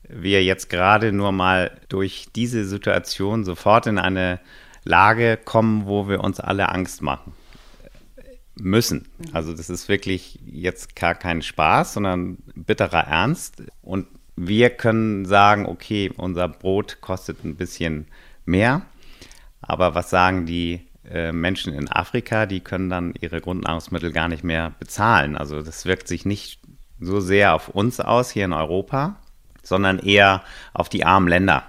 wir 0.08 0.44
jetzt 0.44 0.70
gerade 0.70 1.12
nur 1.12 1.34
mal 1.34 1.78
durch 1.90 2.28
diese 2.34 2.64
Situation 2.66 3.44
sofort 3.44 3.88
in 3.88 3.98
eine 3.98 4.40
Lage 4.86 5.38
kommen, 5.44 5.88
wo 5.88 6.08
wir 6.08 6.24
uns 6.24 6.40
alle 6.40 6.70
Angst 6.70 7.02
machen. 7.02 7.34
müssen. 8.60 9.08
Also 9.34 9.54
das 9.54 9.70
ist 9.70 9.90
wirklich 9.90 10.40
jetzt 10.46 10.96
gar 10.96 11.16
kein 11.16 11.42
Spaß, 11.42 11.94
sondern 11.94 12.38
bitterer 12.56 13.08
Ernst. 13.08 13.64
Und 13.82 14.08
wir 14.36 14.70
können 14.70 15.26
sagen, 15.26 15.66
okay, 15.66 16.12
unser 16.16 16.48
Brot 16.48 17.00
kostet 17.02 17.44
ein 17.44 17.56
bisschen 17.56 18.08
mehr. 18.46 18.84
Aber 19.62 19.96
was 19.96 20.10
sagen 20.10 20.46
die 20.46 20.74
äh, 20.74 20.87
Menschen 21.32 21.74
in 21.74 21.90
Afrika? 21.90 22.46
Die 22.46 22.60
können 22.60 22.90
dann 22.90 23.14
ihre 23.20 23.42
Grundnahrungsmittel 23.42 24.12
gar 24.12 24.28
nicht 24.28 24.44
mehr 24.44 24.74
bezahlen. 24.80 25.38
Also 25.38 25.62
das 25.62 25.86
wirkt 25.86 26.08
sich 26.08 26.26
nicht 26.26 26.60
so 27.00 27.20
sehr 27.20 27.54
auf 27.54 27.70
uns 27.70 28.00
aus 28.00 28.32
hier 28.32 28.46
in 28.46 28.54
Europa, 28.54 29.18
sondern 29.64 30.00
eher 30.00 30.44
auf 30.74 30.90
die 30.90 31.06
armen 31.06 31.28
Länder. 31.28 31.64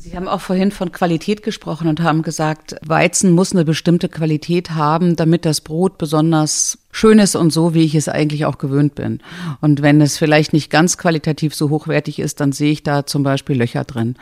Sie 0.00 0.14
haben 0.14 0.28
auch 0.28 0.40
vorhin 0.40 0.70
von 0.70 0.92
Qualität 0.92 1.42
gesprochen 1.42 1.88
und 1.88 2.00
haben 2.00 2.22
gesagt, 2.22 2.76
Weizen 2.86 3.32
muss 3.32 3.52
eine 3.52 3.64
bestimmte 3.64 4.08
Qualität 4.08 4.70
haben, 4.70 5.16
damit 5.16 5.44
das 5.44 5.60
Brot 5.60 5.98
besonders 5.98 6.78
schön 6.92 7.18
ist 7.18 7.34
und 7.34 7.52
so, 7.52 7.74
wie 7.74 7.82
ich 7.82 7.96
es 7.96 8.08
eigentlich 8.08 8.44
auch 8.44 8.58
gewöhnt 8.58 8.94
bin. 8.94 9.20
Und 9.60 9.82
wenn 9.82 10.00
es 10.00 10.16
vielleicht 10.16 10.52
nicht 10.52 10.70
ganz 10.70 10.98
qualitativ 10.98 11.52
so 11.52 11.68
hochwertig 11.70 12.20
ist, 12.20 12.38
dann 12.38 12.52
sehe 12.52 12.70
ich 12.70 12.84
da 12.84 13.06
zum 13.06 13.24
Beispiel 13.24 13.58
Löcher 13.58 13.82
drin. 13.82 14.14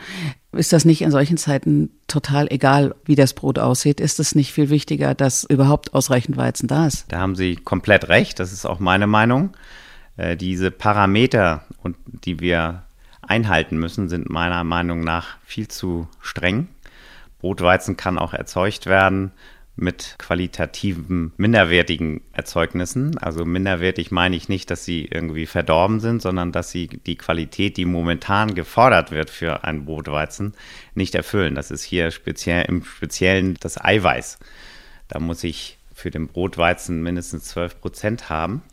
Ist 0.51 0.73
das 0.73 0.83
nicht 0.83 1.03
in 1.03 1.11
solchen 1.11 1.37
Zeiten 1.37 1.91
total 2.07 2.47
egal, 2.51 2.95
wie 3.05 3.15
das 3.15 3.33
Brot 3.33 3.59
aussieht? 3.59 3.99
Ist 3.99 4.19
es 4.19 4.33
nicht 4.33 4.53
viel 4.53 4.71
wichtiger, 4.71 5.13
dass 5.13 5.43
überhaupt 5.43 5.93
ausreichend 5.93 6.37
Weizen 6.37 6.67
da 6.67 6.87
ist? 6.87 7.05
Da 7.09 7.19
haben 7.19 7.35
Sie 7.35 7.55
komplett 7.55 8.09
recht. 8.09 8.39
Das 8.39 8.51
ist 8.51 8.65
auch 8.65 8.79
meine 8.79 9.05
Meinung. 9.05 9.51
Äh, 10.15 10.37
diese 10.37 10.71
Parameter, 10.71 11.65
die 12.25 12.39
wir 12.39 12.86
einhalten 13.27 13.77
müssen, 13.77 14.09
sind 14.09 14.29
meiner 14.29 14.63
Meinung 14.63 15.01
nach 15.01 15.37
viel 15.43 15.67
zu 15.67 16.07
streng. 16.21 16.67
Brotweizen 17.39 17.97
kann 17.97 18.17
auch 18.17 18.33
erzeugt 18.33 18.87
werden 18.87 19.31
mit 19.77 20.15
qualitativen, 20.17 21.31
minderwertigen 21.37 22.21
Erzeugnissen. 22.33 23.17
Also 23.19 23.45
minderwertig 23.45 24.09
meine 24.09 24.35
ich 24.35 24.49
nicht, 24.49 24.71
dass 24.71 24.83
sie 24.83 25.05
irgendwie 25.05 25.45
verdorben 25.45 25.99
sind, 25.99 26.21
sondern 26.21 26.51
dass 26.51 26.71
sie 26.71 26.87
die 26.87 27.15
Qualität, 27.15 27.77
die 27.77 27.85
momentan 27.85 28.55
gefordert 28.55 29.11
wird 29.11 29.29
für 29.29 29.63
ein 29.63 29.85
Brotweizen, 29.85 30.55
nicht 30.95 31.13
erfüllen. 31.13 31.53
Das 31.53 31.69
ist 31.69 31.83
hier 31.83 32.09
speziell 32.09 32.65
im 32.65 32.83
Speziellen 32.83 33.55
das 33.59 33.79
Eiweiß. 33.79 34.39
Da 35.07 35.19
muss 35.19 35.43
ich 35.43 35.77
für 35.93 36.09
den 36.09 36.27
Brotweizen 36.27 37.03
mindestens 37.03 37.45
12 37.45 37.79
Prozent 37.79 38.29
haben. 38.29 38.63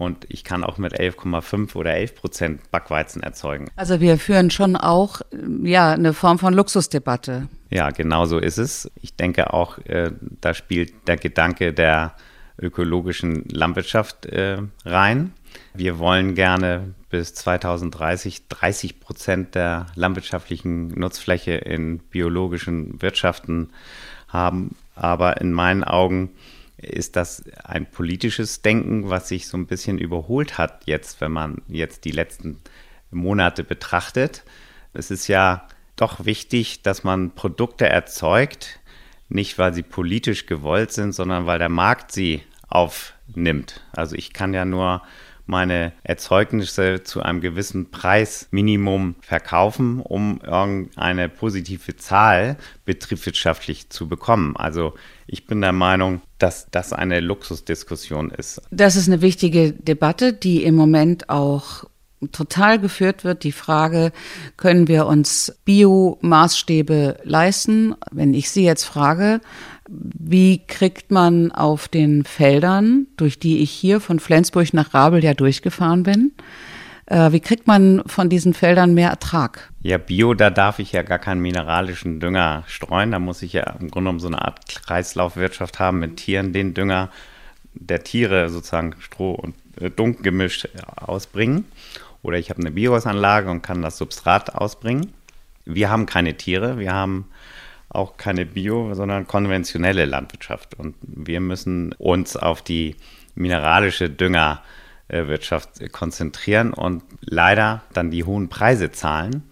Und 0.00 0.24
ich 0.30 0.44
kann 0.44 0.64
auch 0.64 0.78
mit 0.78 0.98
11,5 0.98 1.76
oder 1.76 1.92
11 1.92 2.14
Prozent 2.14 2.70
Backweizen 2.70 3.22
erzeugen. 3.22 3.66
Also 3.76 4.00
wir 4.00 4.16
führen 4.16 4.50
schon 4.50 4.74
auch 4.74 5.20
ja, 5.62 5.92
eine 5.92 6.14
Form 6.14 6.38
von 6.38 6.54
Luxusdebatte. 6.54 7.48
Ja, 7.68 7.90
genau 7.90 8.24
so 8.24 8.38
ist 8.38 8.56
es. 8.56 8.90
Ich 9.02 9.14
denke 9.16 9.52
auch, 9.52 9.76
äh, 9.84 10.12
da 10.40 10.54
spielt 10.54 11.06
der 11.06 11.18
Gedanke 11.18 11.74
der 11.74 12.14
ökologischen 12.58 13.44
Landwirtschaft 13.50 14.24
äh, 14.24 14.62
rein. 14.86 15.34
Wir 15.74 15.98
wollen 15.98 16.34
gerne 16.34 16.94
bis 17.10 17.34
2030 17.34 18.48
30 18.48 19.00
Prozent 19.00 19.54
der 19.54 19.84
landwirtschaftlichen 19.96 20.98
Nutzfläche 20.98 21.56
in 21.56 21.98
biologischen 21.98 23.02
Wirtschaften 23.02 23.68
haben. 24.28 24.76
Aber 24.94 25.42
in 25.42 25.52
meinen 25.52 25.84
Augen 25.84 26.30
ist 26.82 27.16
das 27.16 27.44
ein 27.64 27.86
politisches 27.90 28.62
Denken, 28.62 29.10
was 29.10 29.28
sich 29.28 29.46
so 29.46 29.56
ein 29.56 29.66
bisschen 29.66 29.98
überholt 29.98 30.58
hat 30.58 30.82
jetzt, 30.86 31.20
wenn 31.20 31.32
man 31.32 31.62
jetzt 31.68 32.04
die 32.04 32.10
letzten 32.10 32.60
Monate 33.10 33.64
betrachtet. 33.64 34.44
Es 34.92 35.10
ist 35.10 35.28
ja 35.28 35.66
doch 35.96 36.24
wichtig, 36.24 36.82
dass 36.82 37.04
man 37.04 37.32
Produkte 37.32 37.88
erzeugt, 37.88 38.80
nicht 39.28 39.58
weil 39.58 39.74
sie 39.74 39.82
politisch 39.82 40.46
gewollt 40.46 40.92
sind, 40.92 41.12
sondern 41.12 41.46
weil 41.46 41.58
der 41.58 41.68
Markt 41.68 42.12
sie 42.12 42.42
aufnimmt. 42.68 43.82
Also 43.92 44.16
ich 44.16 44.32
kann 44.32 44.54
ja 44.54 44.64
nur 44.64 45.02
meine 45.50 45.92
Erzeugnisse 46.02 47.02
zu 47.02 47.22
einem 47.22 47.40
gewissen 47.40 47.90
Preisminimum 47.90 49.16
verkaufen, 49.20 50.00
um 50.00 50.40
irgendeine 50.42 51.28
positive 51.28 51.96
Zahl 51.96 52.56
betriebswirtschaftlich 52.86 53.90
zu 53.90 54.08
bekommen. 54.08 54.56
Also 54.56 54.94
ich 55.26 55.46
bin 55.46 55.60
der 55.60 55.72
Meinung, 55.72 56.22
dass 56.38 56.68
das 56.70 56.92
eine 56.92 57.20
Luxusdiskussion 57.20 58.30
ist. 58.30 58.62
Das 58.70 58.96
ist 58.96 59.08
eine 59.08 59.20
wichtige 59.20 59.72
Debatte, 59.72 60.32
die 60.32 60.64
im 60.64 60.76
Moment 60.76 61.28
auch 61.28 61.84
total 62.32 62.78
geführt 62.78 63.24
wird, 63.24 63.44
die 63.44 63.52
Frage, 63.52 64.12
können 64.56 64.88
wir 64.88 65.06
uns 65.06 65.58
Biomaßstäbe 65.64 67.18
leisten? 67.24 67.94
Wenn 68.10 68.34
ich 68.34 68.50
Sie 68.50 68.64
jetzt 68.64 68.84
frage, 68.84 69.40
wie 69.90 70.64
kriegt 70.66 71.10
man 71.10 71.50
auf 71.52 71.88
den 71.88 72.24
Feldern, 72.24 73.06
durch 73.16 73.38
die 73.38 73.58
ich 73.58 73.70
hier 73.70 74.00
von 74.00 74.20
Flensburg 74.20 74.72
nach 74.72 74.94
Rabel 74.94 75.24
ja 75.24 75.34
durchgefahren 75.34 76.04
bin, 76.04 76.32
äh, 77.06 77.32
wie 77.32 77.40
kriegt 77.40 77.66
man 77.66 78.02
von 78.06 78.28
diesen 78.28 78.54
Feldern 78.54 78.94
mehr 78.94 79.10
Ertrag? 79.10 79.70
Ja, 79.82 79.98
Bio, 79.98 80.34
da 80.34 80.50
darf 80.50 80.78
ich 80.78 80.92
ja 80.92 81.02
gar 81.02 81.18
keinen 81.18 81.40
mineralischen 81.40 82.20
Dünger 82.20 82.62
streuen. 82.66 83.10
Da 83.10 83.18
muss 83.18 83.42
ich 83.42 83.52
ja 83.52 83.64
im 83.80 83.90
Grunde 83.90 84.08
genommen 84.08 84.20
so 84.20 84.28
eine 84.28 84.42
Art 84.42 84.66
Kreislaufwirtschaft 84.66 85.80
haben 85.80 85.98
mit 85.98 86.18
Tieren, 86.18 86.52
den 86.52 86.74
Dünger 86.74 87.10
der 87.74 88.04
Tiere 88.04 88.48
sozusagen 88.48 88.94
Stroh 89.00 89.32
und 89.32 89.54
äh, 89.80 89.90
Dunk 89.90 90.22
gemischt 90.22 90.68
ausbringen 90.96 91.64
oder 92.22 92.38
ich 92.38 92.50
habe 92.50 92.60
eine 92.60 92.70
Biogasanlage 92.70 93.50
und 93.50 93.62
kann 93.62 93.82
das 93.82 93.98
Substrat 93.98 94.54
ausbringen. 94.54 95.12
Wir 95.64 95.90
haben 95.90 96.06
keine 96.06 96.36
Tiere, 96.36 96.78
wir 96.78 96.92
haben 96.92 97.26
auch 97.90 98.16
keine 98.16 98.46
Bio, 98.46 98.94
sondern 98.94 99.26
konventionelle 99.26 100.06
Landwirtschaft. 100.06 100.78
Und 100.78 100.94
wir 101.02 101.40
müssen 101.40 101.92
uns 101.98 102.36
auf 102.36 102.62
die 102.62 102.96
mineralische 103.34 104.08
Düngerwirtschaft 104.08 105.92
konzentrieren 105.92 106.72
und 106.72 107.02
leider 107.20 107.82
dann 107.92 108.10
die 108.10 108.24
hohen 108.24 108.48
Preise 108.48 108.92
zahlen, 108.92 109.42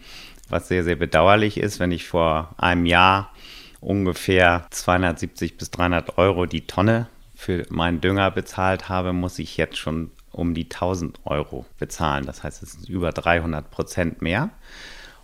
was 0.49 0.69
sehr, 0.69 0.85
sehr 0.85 0.97
bedauerlich 0.97 1.59
ist, 1.59 1.81
wenn 1.81 1.91
ich 1.91 2.07
vor 2.07 2.55
einem 2.57 2.87
Jahr 2.87 3.33
ungefähr 3.81 4.67
270 4.71 5.59
bis 5.59 5.71
300 5.71 6.17
Euro 6.19 6.47
die 6.47 6.67
Tonne 6.67 7.09
für 7.35 7.65
meinen 7.71 8.01
Dünger 8.01 8.31
bezahlt 8.31 8.89
habe, 8.89 9.13
muss 9.13 9.39
ich 9.39 9.57
jetzt 9.57 9.77
schon 9.77 10.11
um 10.33 10.55
die 10.55 10.65
1000 10.65 11.21
Euro 11.25 11.67
bezahlen. 11.79 12.27
Das 12.27 12.43
heißt, 12.43 12.63
es 12.63 12.75
ist 12.75 12.89
über 12.89 13.13
300 13.13 13.71
Prozent 13.71 14.23
mehr. 14.23 14.51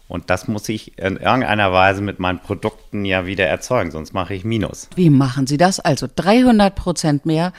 Und 0.07 0.31
das 0.31 0.49
muss 0.49 0.69
ich 0.69 0.99
in 0.99 1.17
irgendeiner 1.17 1.73
Weise 1.73 2.03
mit 2.03 2.19
meinen 2.21 2.39
Produkten 2.39 3.05
ja 3.05 3.27
wieder 3.27 3.47
erzeugen, 3.47 3.91
sonst 3.91 4.13
mache 4.13 4.35
ich 4.35 4.45
Minus. 4.45 4.89
Wie 4.95 5.11
machen 5.11 5.47
Sie 5.47 5.57
das? 5.57 5.81
Also 5.81 6.07
300 6.15 6.75
Prozent 6.75 7.27
mehr 7.27 7.53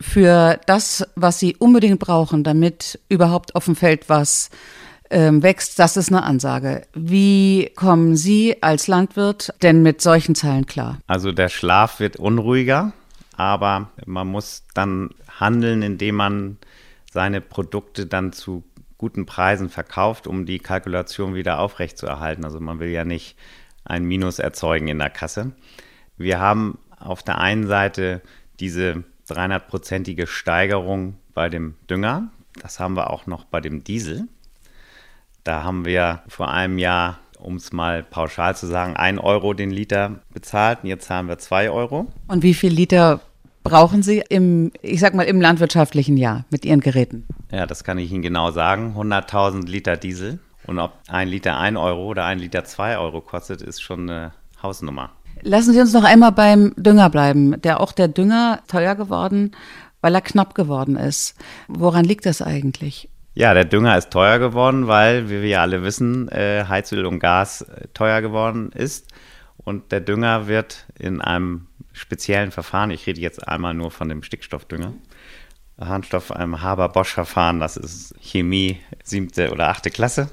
für 0.00 0.60
das, 0.66 1.06
was 1.16 1.40
Sie 1.40 1.56
unbedingt 1.56 1.98
brauchen, 1.98 2.44
damit 2.44 3.00
überhaupt 3.08 3.56
auf 3.56 3.64
dem 3.64 3.74
Feld 3.74 4.08
was 4.08 4.50
ähm, 5.10 5.42
wächst, 5.42 5.78
das 5.78 5.96
ist 5.96 6.10
eine 6.10 6.22
Ansage. 6.22 6.82
Wie 6.94 7.70
kommen 7.74 8.16
Sie 8.16 8.62
als 8.62 8.86
Landwirt 8.86 9.52
denn 9.62 9.82
mit 9.82 10.02
solchen 10.02 10.34
Zahlen 10.34 10.66
klar? 10.66 10.98
Also 11.06 11.32
der 11.32 11.48
Schlaf 11.48 11.98
wird 11.98 12.16
unruhiger, 12.16 12.92
aber 13.36 13.90
man 14.06 14.28
muss 14.28 14.64
dann 14.74 15.10
handeln, 15.40 15.82
indem 15.82 16.16
man 16.16 16.58
seine 17.10 17.40
Produkte 17.40 18.06
dann 18.06 18.32
zu 18.32 18.62
guten 18.98 19.26
Preisen 19.26 19.70
verkauft, 19.70 20.26
um 20.26 20.44
die 20.44 20.58
Kalkulation 20.58 21.34
wieder 21.34 21.60
aufrechtzuerhalten. 21.60 22.44
Also 22.44 22.60
man 22.60 22.80
will 22.80 22.88
ja 22.88 23.04
nicht 23.04 23.36
ein 23.84 24.04
Minus 24.04 24.38
erzeugen 24.38 24.88
in 24.88 24.98
der 24.98 25.10
Kasse. 25.10 25.52
Wir 26.16 26.40
haben 26.40 26.78
auf 26.98 27.22
der 27.22 27.38
einen 27.38 27.66
Seite 27.66 28.20
diese 28.60 29.04
300-prozentige 29.28 30.26
Steigerung 30.26 31.16
bei 31.32 31.48
dem 31.48 31.76
Dünger. 31.88 32.28
Das 32.60 32.80
haben 32.80 32.96
wir 32.96 33.10
auch 33.10 33.26
noch 33.26 33.44
bei 33.44 33.60
dem 33.60 33.84
Diesel. 33.84 34.26
Da 35.44 35.62
haben 35.62 35.84
wir 35.84 36.22
vor 36.26 36.50
einem 36.50 36.78
Jahr, 36.78 37.20
um 37.38 37.54
es 37.56 37.72
mal 37.72 38.02
pauschal 38.02 38.56
zu 38.56 38.66
sagen, 38.66 38.96
1 38.96 39.20
Euro 39.20 39.54
den 39.54 39.70
Liter 39.70 40.20
bezahlt 40.30 40.80
und 40.82 40.88
jetzt 40.88 41.06
zahlen 41.06 41.28
wir 41.28 41.38
2 41.38 41.70
Euro. 41.70 42.12
Und 42.26 42.42
wie 42.42 42.54
viel 42.54 42.72
Liter 42.72 43.20
brauchen 43.68 44.02
Sie 44.02 44.22
im, 44.28 44.72
ich 44.82 45.00
sag 45.00 45.14
mal, 45.14 45.24
im 45.24 45.40
landwirtschaftlichen 45.40 46.16
Jahr 46.16 46.44
mit 46.50 46.64
Ihren 46.64 46.80
Geräten? 46.80 47.26
Ja, 47.50 47.66
das 47.66 47.84
kann 47.84 47.98
ich 47.98 48.10
Ihnen 48.12 48.22
genau 48.22 48.50
sagen. 48.50 48.94
100.000 48.96 49.66
Liter 49.66 49.96
Diesel. 49.96 50.38
Und 50.66 50.78
ob 50.78 50.92
ein 51.08 51.28
Liter 51.28 51.58
1 51.58 51.78
Euro 51.78 52.06
oder 52.08 52.24
ein 52.24 52.38
Liter 52.38 52.64
2 52.64 52.98
Euro 52.98 53.20
kostet, 53.20 53.62
ist 53.62 53.80
schon 53.80 54.10
eine 54.10 54.32
Hausnummer. 54.62 55.10
Lassen 55.42 55.72
Sie 55.72 55.80
uns 55.80 55.92
noch 55.92 56.04
einmal 56.04 56.32
beim 56.32 56.74
Dünger 56.76 57.10
bleiben. 57.10 57.60
Der 57.62 57.80
auch 57.80 57.92
der 57.92 58.08
Dünger 58.08 58.60
teuer 58.68 58.94
geworden, 58.94 59.52
weil 60.00 60.14
er 60.14 60.20
knapp 60.20 60.54
geworden 60.54 60.96
ist. 60.96 61.36
Woran 61.68 62.04
liegt 62.04 62.26
das 62.26 62.42
eigentlich? 62.42 63.08
Ja, 63.34 63.54
der 63.54 63.64
Dünger 63.64 63.96
ist 63.96 64.10
teuer 64.10 64.38
geworden, 64.38 64.88
weil, 64.88 65.30
wie 65.30 65.42
wir 65.42 65.60
alle 65.60 65.82
wissen, 65.84 66.28
äh, 66.28 66.64
Heizöl 66.68 67.06
und 67.06 67.20
Gas 67.20 67.62
äh, 67.62 67.86
teuer 67.94 68.20
geworden 68.20 68.72
ist. 68.72 69.06
Und 69.58 69.92
der 69.92 70.00
Dünger 70.00 70.48
wird 70.48 70.86
in 70.98 71.20
einem 71.20 71.66
speziellen 71.98 72.50
Verfahren, 72.50 72.90
ich 72.90 73.06
rede 73.06 73.20
jetzt 73.20 73.46
einmal 73.46 73.74
nur 73.74 73.90
von 73.90 74.08
dem 74.08 74.22
Stickstoffdünger, 74.22 74.94
Harnstoff, 75.80 76.32
einem 76.32 76.62
Haber-Bosch-Verfahren, 76.62 77.60
das 77.60 77.76
ist 77.76 78.14
Chemie 78.20 78.80
siebte 79.04 79.50
oder 79.52 79.68
achte 79.68 79.90
Klasse, 79.90 80.30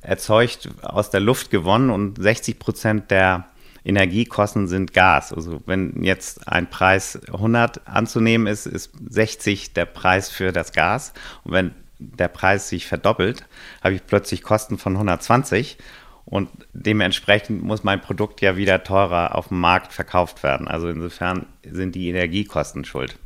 erzeugt 0.00 0.68
aus 0.82 1.10
der 1.10 1.20
Luft 1.20 1.50
gewonnen 1.50 1.90
und 1.90 2.20
60 2.20 2.58
Prozent 2.58 3.10
der 3.10 3.48
Energiekosten 3.84 4.66
sind 4.66 4.94
Gas. 4.94 5.32
Also 5.32 5.62
wenn 5.66 6.02
jetzt 6.02 6.48
ein 6.48 6.70
Preis 6.70 7.18
100 7.26 7.86
anzunehmen 7.86 8.46
ist, 8.46 8.66
ist 8.66 8.92
60 9.08 9.74
der 9.74 9.84
Preis 9.84 10.30
für 10.30 10.52
das 10.52 10.72
Gas. 10.72 11.12
Und 11.44 11.52
wenn 11.52 11.74
der 11.98 12.28
Preis 12.28 12.68
sich 12.68 12.86
verdoppelt, 12.86 13.44
habe 13.82 13.94
ich 13.94 14.06
plötzlich 14.06 14.42
Kosten 14.42 14.78
von 14.78 14.94
120 14.94 15.76
und 16.24 16.48
dementsprechend 16.72 17.62
muss 17.62 17.84
mein 17.84 18.00
Produkt 18.00 18.40
ja 18.40 18.56
wieder 18.56 18.82
teurer 18.82 19.34
auf 19.34 19.48
dem 19.48 19.60
Markt 19.60 19.92
verkauft 19.92 20.42
werden. 20.42 20.68
Also 20.68 20.88
insofern 20.88 21.46
sind 21.70 21.94
die 21.94 22.08
Energiekosten 22.08 22.84
schuld. 22.84 23.18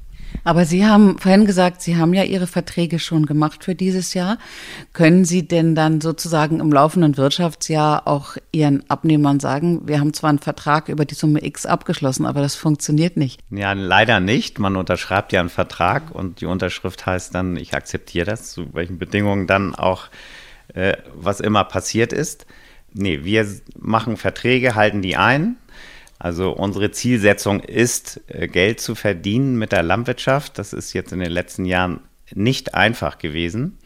Aber 0.45 0.65
Sie 0.65 0.87
haben 0.87 1.19
vorhin 1.19 1.47
gesagt, 1.47 1.83
Sie 1.83 1.97
haben 1.97 2.15
ja 2.15 2.23
Ihre 2.23 2.47
Verträge 2.47 2.99
schon 2.99 3.27
gemacht 3.27 3.65
für 3.65 3.75
dieses 3.75 4.15
Jahr. 4.15 4.39
Können 4.93 5.25
Sie 5.25 5.47
denn 5.47 5.75
dann 5.75 6.01
sozusagen 6.01 6.61
im 6.61 6.71
laufenden 6.71 7.17
Wirtschaftsjahr 7.17 8.07
auch 8.07 8.37
Ihren 8.53 8.89
Abnehmern 8.91 9.41
sagen, 9.41 9.87
wir 9.89 10.01
haben 10.01 10.13
zwar 10.13 10.31
einen 10.31 10.39
Vertrag 10.39 10.89
über 10.89 11.05
die 11.05 11.15
Summe 11.15 11.45
X 11.45 11.67
abgeschlossen, 11.67 12.27
aber 12.27 12.41
das 12.41 12.55
funktioniert 12.57 13.17
nicht? 13.17 13.41
Ja, 13.51 13.73
leider 13.73 14.21
nicht. 14.21 14.59
Man 14.59 14.77
unterschreibt 14.77 15.33
ja 15.33 15.41
einen 15.41 15.49
Vertrag 15.49 16.15
und 16.15 16.41
die 16.41 16.47
Unterschrift 16.47 17.07
heißt 17.07 17.35
dann, 17.35 17.57
ich 17.57 17.75
akzeptiere 17.75 18.27
das, 18.27 18.53
zu 18.53 18.75
welchen 18.75 18.99
Bedingungen 18.99 19.47
dann 19.47 19.75
auch 19.75 20.09
äh, 20.75 20.97
was 21.15 21.41
immer 21.41 21.65
passiert 21.65 22.13
ist. 22.13 22.47
Nee, 22.93 23.21
wir 23.25 23.47
machen 23.79 24.17
Verträge, 24.17 24.75
halten 24.75 25.03
die 25.03 25.17
ein 25.17 25.57
also 26.19 26.51
unsere 26.51 26.91
Zielsetzung 26.91 27.61
ist, 27.61 28.21
äh, 28.27 28.49
Geld 28.49 28.81
zu 28.81 28.95
verdienen 28.95 29.57
mit 29.57 29.73
der 29.73 29.83
Landwirtschaft. 29.83 30.59
Das 30.59 30.73
ist 30.73 30.93
jetzt 30.93 31.13
in 31.13 31.21
den 31.21 31.31
letzten 31.31 31.65
Jahren 31.65 32.01
nicht 32.35 32.75
einfach 32.75 33.19
gewesen. 33.19 33.79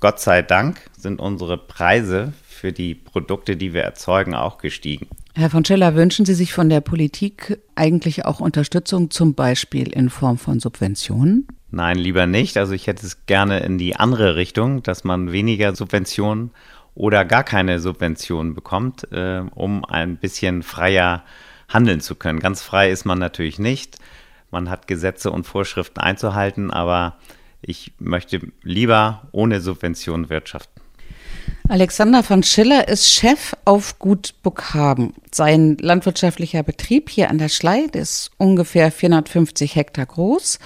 Gott 0.00 0.20
sei 0.20 0.42
Dank 0.42 0.80
sind 0.96 1.20
unsere 1.20 1.58
Preise 1.58 2.32
für 2.46 2.72
die 2.72 2.94
Produkte, 2.94 3.56
die 3.56 3.74
wir 3.74 3.82
erzeugen, 3.82 4.34
auch 4.34 4.58
gestiegen. 4.58 5.08
Herr 5.34 5.50
von 5.50 5.64
Schiller, 5.64 5.94
wünschen 5.94 6.24
Sie 6.24 6.34
sich 6.34 6.52
von 6.52 6.68
der 6.68 6.80
Politik 6.80 7.58
eigentlich 7.74 8.24
auch 8.24 8.40
Unterstützung, 8.40 9.10
zum 9.10 9.34
Beispiel 9.34 9.92
in 9.92 10.08
Form 10.08 10.38
von 10.38 10.58
Subventionen? 10.58 11.46
Nein, 11.70 11.98
lieber 11.98 12.26
nicht. 12.26 12.56
Also 12.56 12.72
ich 12.72 12.86
hätte 12.86 13.04
es 13.04 13.26
gerne 13.26 13.60
in 13.60 13.76
die 13.76 13.94
andere 13.94 14.36
Richtung, 14.36 14.82
dass 14.82 15.04
man 15.04 15.32
weniger 15.32 15.76
Subventionen 15.76 16.50
oder 16.98 17.24
gar 17.24 17.44
keine 17.44 17.78
Subventionen 17.78 18.54
bekommt, 18.54 19.10
äh, 19.12 19.42
um 19.54 19.84
ein 19.84 20.16
bisschen 20.16 20.64
freier 20.64 21.22
handeln 21.68 22.00
zu 22.00 22.16
können. 22.16 22.40
Ganz 22.40 22.60
frei 22.60 22.90
ist 22.90 23.04
man 23.04 23.20
natürlich 23.20 23.60
nicht. 23.60 23.98
Man 24.50 24.68
hat 24.68 24.88
Gesetze 24.88 25.30
und 25.30 25.46
Vorschriften 25.46 26.00
einzuhalten, 26.00 26.72
aber 26.72 27.16
ich 27.62 27.92
möchte 28.00 28.40
lieber 28.62 29.28
ohne 29.30 29.60
Subvention 29.60 30.28
wirtschaften. 30.28 30.80
Alexander 31.68 32.24
von 32.24 32.42
Schiller 32.42 32.88
ist 32.88 33.12
Chef 33.12 33.54
auf 33.64 34.00
Gut 34.00 34.34
Burghagen. 34.42 35.14
Sein 35.32 35.76
landwirtschaftlicher 35.78 36.64
Betrieb 36.64 37.10
hier 37.10 37.30
an 37.30 37.38
der 37.38 37.48
Schlei, 37.48 37.86
der 37.92 38.02
ist 38.02 38.32
ungefähr 38.38 38.90
450 38.90 39.76
Hektar 39.76 40.06
groß. 40.06 40.58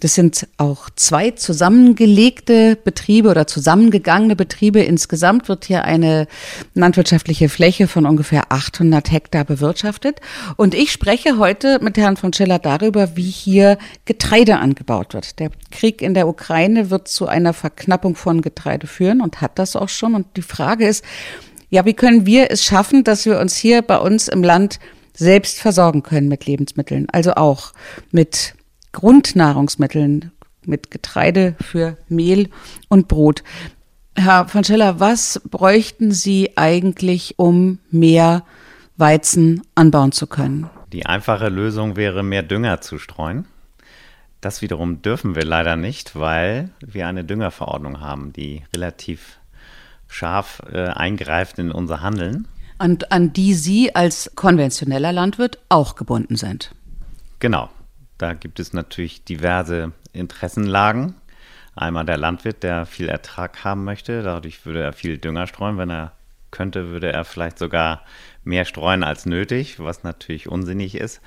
Das 0.00 0.14
sind 0.14 0.46
auch 0.58 0.90
zwei 0.94 1.32
zusammengelegte 1.32 2.76
Betriebe 2.76 3.30
oder 3.30 3.46
zusammengegangene 3.46 4.36
Betriebe. 4.36 4.80
Insgesamt 4.80 5.48
wird 5.48 5.64
hier 5.64 5.84
eine 5.84 6.28
landwirtschaftliche 6.74 7.48
Fläche 7.48 7.88
von 7.88 8.06
ungefähr 8.06 8.52
800 8.52 9.10
Hektar 9.10 9.44
bewirtschaftet. 9.44 10.20
Und 10.56 10.74
ich 10.74 10.92
spreche 10.92 11.38
heute 11.38 11.80
mit 11.82 11.98
Herrn 11.98 12.16
von 12.16 12.32
Schiller 12.32 12.60
darüber, 12.60 13.16
wie 13.16 13.30
hier 13.30 13.78
Getreide 14.04 14.58
angebaut 14.58 15.14
wird. 15.14 15.40
Der 15.40 15.50
Krieg 15.72 16.00
in 16.00 16.14
der 16.14 16.28
Ukraine 16.28 16.90
wird 16.90 17.08
zu 17.08 17.26
einer 17.26 17.52
Verknappung 17.52 18.14
von 18.14 18.40
Getreide 18.40 18.86
führen 18.86 19.20
und 19.20 19.40
hat 19.40 19.58
das 19.58 19.74
auch 19.74 19.88
schon. 19.88 20.14
Und 20.14 20.26
die 20.36 20.42
Frage 20.42 20.86
ist, 20.86 21.04
ja, 21.70 21.84
wie 21.84 21.94
können 21.94 22.24
wir 22.24 22.50
es 22.50 22.64
schaffen, 22.64 23.04
dass 23.04 23.26
wir 23.26 23.40
uns 23.40 23.56
hier 23.56 23.82
bei 23.82 23.98
uns 23.98 24.28
im 24.28 24.42
Land 24.42 24.78
selbst 25.12 25.58
versorgen 25.58 26.04
können 26.04 26.28
mit 26.28 26.46
Lebensmitteln, 26.46 27.08
also 27.10 27.34
auch 27.34 27.72
mit 28.12 28.54
Grundnahrungsmitteln, 28.92 30.32
mit 30.64 30.90
Getreide 30.90 31.56
für 31.60 31.96
Mehl 32.08 32.50
und 32.88 33.08
Brot. 33.08 33.42
Herr 34.14 34.48
von 34.48 34.64
Scheller, 34.64 35.00
was 35.00 35.40
bräuchten 35.48 36.12
Sie 36.12 36.56
eigentlich, 36.56 37.38
um 37.38 37.78
mehr 37.90 38.44
Weizen 38.96 39.62
anbauen 39.74 40.12
zu 40.12 40.26
können? 40.26 40.68
Die 40.92 41.06
einfache 41.06 41.48
Lösung 41.48 41.96
wäre, 41.96 42.22
mehr 42.22 42.42
Dünger 42.42 42.80
zu 42.80 42.98
streuen. 42.98 43.46
Das 44.40 44.62
wiederum 44.62 45.02
dürfen 45.02 45.34
wir 45.34 45.44
leider 45.44 45.76
nicht, 45.76 46.16
weil 46.16 46.70
wir 46.80 47.06
eine 47.06 47.24
Düngerverordnung 47.24 48.00
haben, 48.00 48.32
die 48.32 48.64
relativ 48.74 49.38
scharf 50.06 50.62
äh, 50.72 50.88
eingreift 50.88 51.58
in 51.58 51.70
unser 51.70 52.00
Handeln. 52.00 52.46
Und 52.78 53.10
an 53.10 53.32
die 53.32 53.54
Sie 53.54 53.94
als 53.94 54.32
konventioneller 54.36 55.12
Landwirt 55.12 55.58
auch 55.68 55.96
gebunden 55.96 56.36
sind. 56.36 56.72
Genau. 57.40 57.68
Da 58.18 58.34
gibt 58.34 58.60
es 58.60 58.72
natürlich 58.72 59.24
diverse 59.24 59.92
Interessenlagen. 60.12 61.14
Einmal 61.74 62.04
der 62.04 62.16
Landwirt, 62.16 62.64
der 62.64 62.86
viel 62.86 63.08
Ertrag 63.08 63.64
haben 63.64 63.84
möchte. 63.84 64.22
Dadurch 64.22 64.66
würde 64.66 64.82
er 64.82 64.92
viel 64.92 65.18
Dünger 65.18 65.46
streuen. 65.46 65.78
Wenn 65.78 65.90
er 65.90 66.12
könnte, 66.50 66.90
würde 66.90 67.12
er 67.12 67.24
vielleicht 67.24 67.58
sogar 67.58 68.04
mehr 68.42 68.64
streuen 68.64 69.04
als 69.04 69.26
nötig, 69.26 69.78
was 69.78 70.02
natürlich 70.02 70.48
unsinnig 70.48 70.96
ist. 70.96 71.20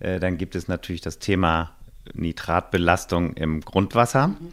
Äh, 0.00 0.18
dann 0.18 0.36
gibt 0.36 0.56
es 0.56 0.66
natürlich 0.66 1.00
das 1.00 1.20
Thema 1.20 1.72
Nitratbelastung 2.12 3.34
im 3.34 3.60
Grundwasser. 3.60 4.28
Mhm. 4.28 4.52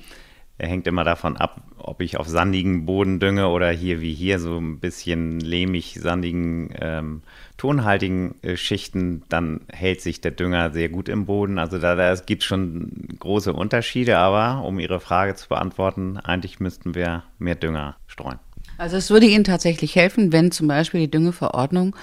Hängt 0.68 0.86
immer 0.86 1.04
davon 1.04 1.38
ab, 1.38 1.62
ob 1.78 2.02
ich 2.02 2.18
auf 2.18 2.28
sandigen 2.28 2.86
Boden 2.86 3.20
dünge 3.20 3.48
oder 3.48 3.72
hier 3.72 4.00
wie 4.00 4.14
hier 4.14 4.38
so 4.38 4.58
ein 4.58 4.80
bisschen 4.80 5.40
lehmig, 5.40 5.98
sandigen, 6.00 6.70
ähm, 6.80 7.24
tonhaltigen 7.58 8.36
äh, 8.44 8.58
Schichten, 8.58 9.24
dann 9.30 9.62
hält 9.72 10.02
sich 10.02 10.22
der 10.22 10.32
Dünger 10.32 10.72
sehr 10.72 10.90
gut 10.90 11.10
im 11.10 11.26
Boden. 11.26 11.58
Also 11.58 11.80
da, 11.80 11.96
da 11.96 12.14
gibt 12.14 12.44
es 12.44 12.48
schon 12.48 12.92
große 13.20 13.54
Unterschiede, 13.54 14.20
aber 14.20 14.64
um 14.64 14.80
Ihre 14.80 15.00
Frage 15.00 15.34
zu 15.36 15.50
beantworten, 15.50 16.18
eigentlich 16.18 16.60
müssten 16.60 16.94
wir 16.94 17.24
mehr 17.40 17.56
Dünger 17.56 17.96
streuen. 18.06 18.40
Also 18.78 18.98
es 18.98 19.10
würde 19.10 19.26
Ihnen 19.26 19.44
tatsächlich 19.44 19.96
helfen, 19.96 20.32
wenn 20.32 20.52
zum 20.52 20.68
Beispiel 20.68 21.02
die 21.02 21.12
Düngeverordnung, 21.12 21.96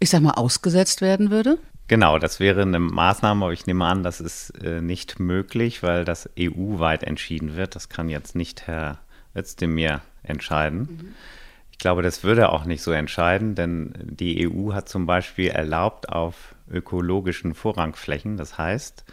ich 0.00 0.10
sag 0.10 0.22
mal, 0.22 0.32
ausgesetzt 0.32 1.00
werden 1.00 1.30
würde? 1.30 1.58
Genau, 1.88 2.18
das 2.18 2.40
wäre 2.40 2.62
eine 2.62 2.78
Maßnahme, 2.78 3.44
aber 3.44 3.52
ich 3.52 3.66
nehme 3.66 3.84
an, 3.84 4.02
das 4.02 4.20
ist 4.20 4.50
äh, 4.62 4.80
nicht 4.80 5.20
möglich, 5.20 5.82
weil 5.82 6.04
das 6.04 6.30
EU-weit 6.38 7.02
entschieden 7.02 7.56
wird. 7.56 7.74
Das 7.74 7.88
kann 7.88 8.08
jetzt 8.08 8.34
nicht 8.34 8.66
Herr 8.66 9.00
Özdemir 9.36 10.00
entscheiden. 10.22 10.78
Mhm. 10.80 11.14
Ich 11.70 11.78
glaube, 11.78 12.02
das 12.02 12.22
würde 12.22 12.50
auch 12.50 12.64
nicht 12.64 12.82
so 12.82 12.92
entscheiden, 12.92 13.54
denn 13.54 13.92
die 14.04 14.48
EU 14.48 14.72
hat 14.72 14.88
zum 14.88 15.06
Beispiel 15.06 15.48
erlaubt 15.48 16.08
auf 16.08 16.54
ökologischen 16.70 17.54
Vorrangflächen. 17.54 18.36
Das 18.36 18.56
heißt, 18.56 19.04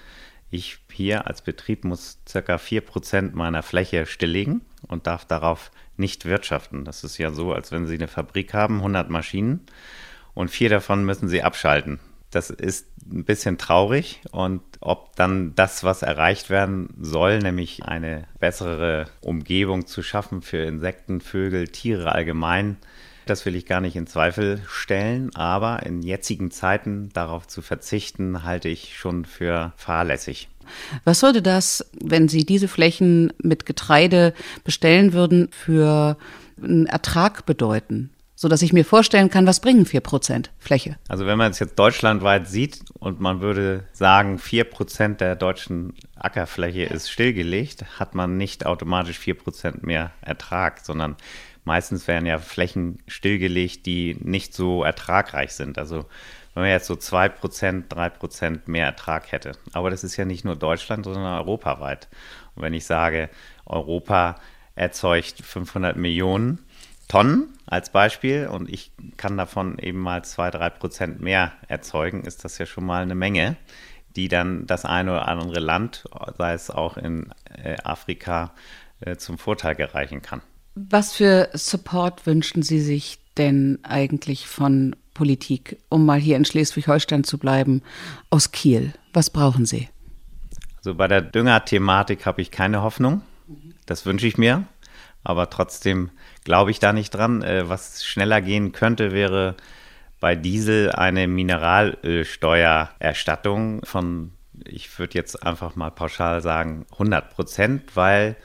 ich 0.51 0.79
hier 0.91 1.27
als 1.27 1.41
Betrieb 1.41 1.83
muss 1.85 2.19
circa 2.27 2.55
4% 2.55 3.33
meiner 3.33 3.63
Fläche 3.63 4.05
stilllegen 4.05 4.61
und 4.87 5.07
darf 5.07 5.25
darauf 5.25 5.71
nicht 5.97 6.25
wirtschaften. 6.25 6.85
Das 6.85 7.03
ist 7.03 7.17
ja 7.17 7.31
so, 7.31 7.53
als 7.53 7.71
wenn 7.71 7.87
Sie 7.87 7.95
eine 7.95 8.07
Fabrik 8.07 8.53
haben, 8.53 8.77
100 8.77 9.09
Maschinen 9.09 9.65
und 10.33 10.49
vier 10.49 10.69
davon 10.69 11.05
müssen 11.05 11.27
Sie 11.27 11.43
abschalten. 11.43 11.99
Das 12.31 12.49
ist 12.51 12.87
ein 13.11 13.23
bisschen 13.23 13.57
traurig 13.57 14.21
und 14.31 14.61
ob 14.81 15.15
dann 15.15 15.55
das, 15.55 15.83
was 15.83 16.03
erreicht 16.03 16.49
werden 16.49 16.89
soll, 17.01 17.39
nämlich 17.39 17.83
eine 17.85 18.25
bessere 18.39 19.07
Umgebung 19.21 19.87
zu 19.87 20.03
schaffen 20.03 20.41
für 20.41 20.57
Insekten, 20.57 21.21
Vögel, 21.21 21.67
Tiere 21.67 22.11
allgemein, 22.11 22.77
das 23.29 23.45
will 23.45 23.55
ich 23.55 23.65
gar 23.65 23.81
nicht 23.81 23.95
in 23.95 24.07
Zweifel 24.07 24.61
stellen, 24.67 25.35
aber 25.35 25.83
in 25.85 26.01
jetzigen 26.01 26.49
Zeiten 26.51 27.09
darauf 27.13 27.47
zu 27.47 27.61
verzichten, 27.61 28.43
halte 28.43 28.69
ich 28.69 28.97
schon 28.97 29.25
für 29.25 29.71
fahrlässig. 29.75 30.49
Was 31.03 31.19
sollte 31.19 31.41
das, 31.41 31.89
wenn 31.99 32.27
Sie 32.27 32.45
diese 32.45 32.67
Flächen 32.67 33.33
mit 33.41 33.65
Getreide 33.65 34.33
bestellen 34.63 35.13
würden, 35.13 35.49
für 35.51 36.17
einen 36.61 36.85
Ertrag 36.87 37.45
bedeuten? 37.45 38.09
So 38.41 38.47
dass 38.47 38.61
ich 38.61 38.71
mir 38.71 38.85
vorstellen 38.85 39.29
kann, 39.29 39.45
was 39.45 39.59
bringen 39.59 39.85
4% 39.85 40.45
Fläche? 40.59 40.95
Also 41.09 41.25
wenn 41.25 41.37
man 41.37 41.51
es 41.51 41.59
jetzt 41.59 41.77
deutschlandweit 41.77 42.47
sieht 42.47 42.85
und 42.97 43.19
man 43.19 43.41
würde 43.41 43.83
sagen, 43.91 44.37
4% 44.37 45.17
der 45.17 45.35
deutschen 45.35 45.93
Ackerfläche 46.15 46.83
ist 46.83 47.11
stillgelegt, 47.11 47.99
hat 47.99 48.15
man 48.15 48.37
nicht 48.37 48.65
automatisch 48.65 49.19
4% 49.19 49.85
mehr 49.85 50.11
Ertrag, 50.21 50.79
sondern 50.79 51.17
meistens 51.65 52.07
werden 52.07 52.25
ja 52.25 52.37
Flächen 52.37 52.99
stillgelegt, 53.09 53.85
die 53.85 54.15
nicht 54.21 54.53
so 54.53 54.85
ertragreich 54.85 55.51
sind. 55.51 55.77
Also 55.77 56.05
wenn 56.53 56.63
man 56.63 56.71
jetzt 56.71 56.87
so 56.87 56.93
2%, 56.93 57.89
3% 57.89 58.59
mehr 58.67 58.85
Ertrag 58.85 59.33
hätte. 59.33 59.51
Aber 59.73 59.89
das 59.89 60.05
ist 60.05 60.15
ja 60.15 60.23
nicht 60.23 60.45
nur 60.45 60.55
Deutschland, 60.55 61.03
sondern 61.03 61.39
europaweit. 61.39 62.07
Und 62.55 62.63
wenn 62.63 62.73
ich 62.73 62.85
sage, 62.85 63.29
Europa 63.65 64.37
erzeugt 64.75 65.41
500 65.43 65.97
Millionen 65.97 66.59
Tonnen 67.09 67.47
als 67.65 67.89
Beispiel 67.89 68.47
und 68.47 68.69
ich 68.69 68.93
kann 69.17 69.35
davon 69.35 69.77
eben 69.79 69.99
mal 69.99 70.23
zwei, 70.23 70.51
drei 70.51 70.69
Prozent 70.69 71.19
mehr 71.19 71.51
erzeugen, 71.67 72.23
ist 72.23 72.45
das 72.45 72.57
ja 72.59 72.65
schon 72.65 72.85
mal 72.85 73.01
eine 73.01 73.15
Menge, 73.15 73.57
die 74.15 74.29
dann 74.29 74.65
das 74.67 74.85
eine 74.85 75.11
oder 75.11 75.27
andere 75.27 75.59
Land, 75.59 76.05
sei 76.37 76.53
es 76.53 76.69
auch 76.69 76.97
in 76.97 77.33
äh, 77.61 77.75
Afrika, 77.83 78.53
äh, 79.01 79.17
zum 79.17 79.37
Vorteil 79.37 79.75
gereichen 79.75 80.21
kann. 80.21 80.41
Was 80.75 81.13
für 81.13 81.49
Support 81.53 82.25
wünschen 82.25 82.61
Sie 82.61 82.79
sich 82.79 83.19
denn 83.37 83.79
eigentlich 83.83 84.47
von 84.47 84.95
Politik, 85.13 85.77
um 85.89 86.05
mal 86.05 86.19
hier 86.19 86.37
in 86.37 86.45
Schleswig-Holstein 86.45 87.23
zu 87.23 87.39
bleiben, 87.39 87.81
aus 88.29 88.51
Kiel? 88.51 88.93
Was 89.13 89.31
brauchen 89.31 89.65
Sie? 89.65 89.89
Also 90.77 90.93
bei 90.95 91.07
der 91.07 91.21
Düngerthematik 91.21 92.25
habe 92.25 92.41
ich 92.41 92.51
keine 92.51 92.83
Hoffnung. 92.83 93.23
Das 93.85 94.05
wünsche 94.05 94.27
ich 94.27 94.37
mir. 94.37 94.65
Aber 95.23 95.49
trotzdem 95.49 96.11
glaube 96.43 96.69
ich 96.71 96.79
da 96.79 96.91
nicht 96.93 97.11
dran. 97.11 97.43
Äh, 97.43 97.69
was 97.69 98.03
schneller 98.05 98.41
gehen 98.41 98.71
könnte, 98.71 99.11
wäre 99.11 99.55
bei 100.19 100.35
Diesel 100.35 100.91
eine 100.91 101.27
Mineralölsteuererstattung 101.27 103.85
von, 103.85 104.31
ich 104.65 104.97
würde 104.99 105.13
jetzt 105.15 105.45
einfach 105.45 105.75
mal 105.75 105.91
pauschal 105.91 106.41
sagen, 106.41 106.85
100 106.91 107.29
Prozent, 107.29 107.95
weil 107.95 108.35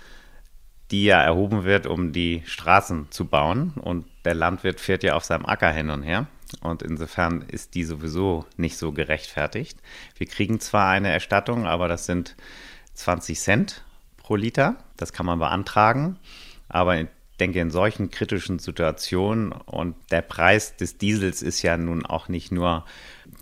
die 0.91 1.05
ja 1.05 1.21
erhoben 1.21 1.65
wird, 1.65 1.87
um 1.87 2.13
die 2.13 2.43
Straßen 2.45 3.11
zu 3.11 3.25
bauen. 3.27 3.73
Und 3.81 4.07
der 4.25 4.35
Landwirt 4.35 4.81
fährt 4.81 5.03
ja 5.03 5.15
auf 5.15 5.25
seinem 5.25 5.47
Acker 5.47 5.73
hin 5.73 5.89
und 5.91 6.03
her. 6.03 6.27
Und 6.61 6.83
insofern 6.83 7.43
ist 7.43 7.75
die 7.75 7.85
sowieso 7.85 8.45
nicht 8.57 8.77
so 8.77 8.93
gerechtfertigt. 8.93 9.79
Wir 10.17 10.27
kriegen 10.27 10.61
zwar 10.61 10.91
eine 10.91 11.11
Erstattung, 11.11 11.67
aber 11.67 11.89
das 11.89 12.07
sind 12.07 12.37
20 12.95 13.41
Cent 13.41 13.85
pro 14.17 14.37
Liter. 14.37 14.77
Das 14.97 15.13
kann 15.13 15.27
man 15.27 15.41
beantragen. 15.41 16.19
Aber 16.69 17.01
ich 17.01 17.07
denke, 17.41 17.61
in 17.61 17.71
solchen 17.71 18.11
kritischen 18.11 18.59
Situationen 18.59 19.53
und 19.53 19.97
der 20.11 20.23
Preis 20.23 20.77
des 20.77 20.99
Diesels 20.99 21.43
ist 21.43 21.63
ja 21.63 21.77
nun 21.77 22.07
auch 22.07 22.29
nicht 22.29 22.53
nur 22.53 22.85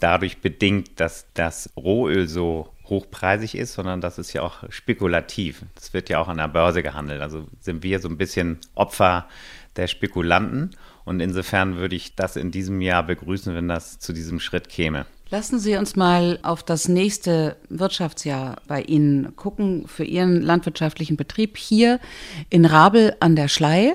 dadurch 0.00 0.38
bedingt, 0.38 1.00
dass 1.00 1.26
das 1.34 1.70
Rohöl 1.76 2.26
so 2.28 2.72
hochpreisig 2.84 3.54
ist, 3.54 3.74
sondern 3.74 4.00
das 4.00 4.18
ist 4.18 4.32
ja 4.32 4.42
auch 4.42 4.64
spekulativ. 4.70 5.62
Das 5.74 5.94
wird 5.94 6.08
ja 6.08 6.18
auch 6.20 6.28
an 6.28 6.38
der 6.38 6.48
Börse 6.48 6.82
gehandelt. 6.82 7.20
Also 7.20 7.46
sind 7.60 7.82
wir 7.82 8.00
so 8.00 8.08
ein 8.08 8.18
bisschen 8.18 8.58
Opfer 8.74 9.28
der 9.76 9.86
Spekulanten. 9.86 10.70
Und 11.04 11.20
insofern 11.20 11.76
würde 11.76 11.96
ich 11.96 12.14
das 12.14 12.36
in 12.36 12.50
diesem 12.50 12.80
Jahr 12.80 13.02
begrüßen, 13.02 13.54
wenn 13.54 13.68
das 13.68 13.98
zu 13.98 14.12
diesem 14.12 14.40
Schritt 14.40 14.68
käme. 14.68 15.06
Lassen 15.32 15.58
Sie 15.58 15.76
uns 15.76 15.96
mal 15.96 16.38
auf 16.42 16.62
das 16.62 16.88
nächste 16.88 17.56
Wirtschaftsjahr 17.70 18.56
bei 18.68 18.82
Ihnen 18.82 19.34
gucken 19.34 19.88
für 19.88 20.04
Ihren 20.04 20.42
landwirtschaftlichen 20.42 21.16
Betrieb 21.16 21.56
hier 21.56 22.00
in 22.50 22.66
Rabel 22.66 23.16
an 23.18 23.34
der 23.34 23.48
Schlei. 23.48 23.94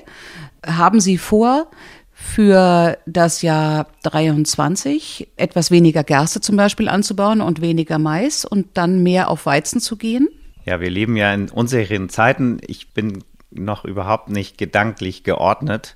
Haben 0.66 0.98
Sie 0.98 1.16
vor, 1.16 1.70
für 2.12 2.98
das 3.06 3.42
Jahr 3.42 3.86
23 4.02 5.28
etwas 5.36 5.70
weniger 5.70 6.02
Gerste 6.02 6.40
zum 6.40 6.56
Beispiel 6.56 6.88
anzubauen 6.88 7.40
und 7.40 7.60
weniger 7.60 8.00
Mais 8.00 8.44
und 8.44 8.76
dann 8.76 9.04
mehr 9.04 9.30
auf 9.30 9.46
Weizen 9.46 9.80
zu 9.80 9.94
gehen? 9.96 10.26
Ja, 10.64 10.80
wir 10.80 10.90
leben 10.90 11.16
ja 11.16 11.32
in 11.32 11.50
unsicheren 11.50 12.08
Zeiten. 12.08 12.58
Ich 12.66 12.92
bin 12.94 13.22
noch 13.52 13.84
überhaupt 13.84 14.28
nicht 14.28 14.58
gedanklich 14.58 15.22
geordnet, 15.22 15.94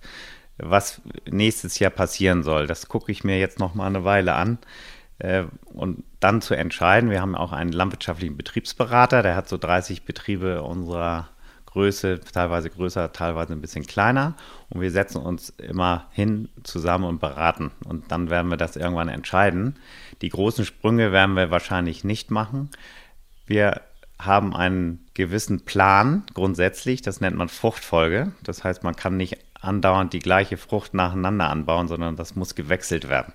was 0.56 1.00
nächstes 1.28 1.80
Jahr 1.80 1.90
passieren 1.90 2.44
soll. 2.44 2.68
Das 2.68 2.86
gucke 2.86 3.10
ich 3.10 3.24
mir 3.24 3.40
jetzt 3.40 3.58
noch 3.58 3.74
mal 3.74 3.88
eine 3.88 4.04
Weile 4.04 4.34
an. 4.34 4.58
Äh, 5.22 5.44
und 5.72 6.02
dann 6.18 6.42
zu 6.42 6.54
entscheiden, 6.54 7.10
wir 7.10 7.20
haben 7.20 7.36
auch 7.36 7.52
einen 7.52 7.72
landwirtschaftlichen 7.72 8.36
Betriebsberater, 8.36 9.22
der 9.22 9.36
hat 9.36 9.48
so 9.48 9.56
30 9.56 10.02
Betriebe 10.02 10.62
unserer 10.62 11.28
Größe, 11.66 12.20
teilweise 12.20 12.68
größer, 12.68 13.12
teilweise 13.12 13.52
ein 13.52 13.60
bisschen 13.60 13.86
kleiner. 13.86 14.34
Und 14.68 14.80
wir 14.80 14.90
setzen 14.90 15.22
uns 15.22 15.50
immer 15.50 16.08
hin 16.10 16.48
zusammen 16.64 17.04
und 17.04 17.20
beraten. 17.20 17.70
Und 17.84 18.10
dann 18.10 18.30
werden 18.30 18.50
wir 18.50 18.56
das 18.56 18.76
irgendwann 18.76 19.08
entscheiden. 19.08 19.76
Die 20.22 20.28
großen 20.28 20.64
Sprünge 20.64 21.12
werden 21.12 21.36
wir 21.36 21.50
wahrscheinlich 21.50 22.04
nicht 22.04 22.30
machen. 22.30 22.70
Wir 23.46 23.80
haben 24.18 24.54
einen 24.54 25.06
gewissen 25.14 25.64
Plan 25.64 26.24
grundsätzlich, 26.34 27.00
das 27.00 27.20
nennt 27.20 27.36
man 27.36 27.48
Fruchtfolge. 27.48 28.32
Das 28.42 28.64
heißt, 28.64 28.82
man 28.82 28.96
kann 28.96 29.16
nicht 29.16 29.38
andauernd 29.60 30.12
die 30.12 30.18
gleiche 30.18 30.56
Frucht 30.56 30.94
nacheinander 30.94 31.48
anbauen, 31.48 31.88
sondern 31.88 32.16
das 32.16 32.34
muss 32.34 32.54
gewechselt 32.54 33.08
werden. 33.08 33.32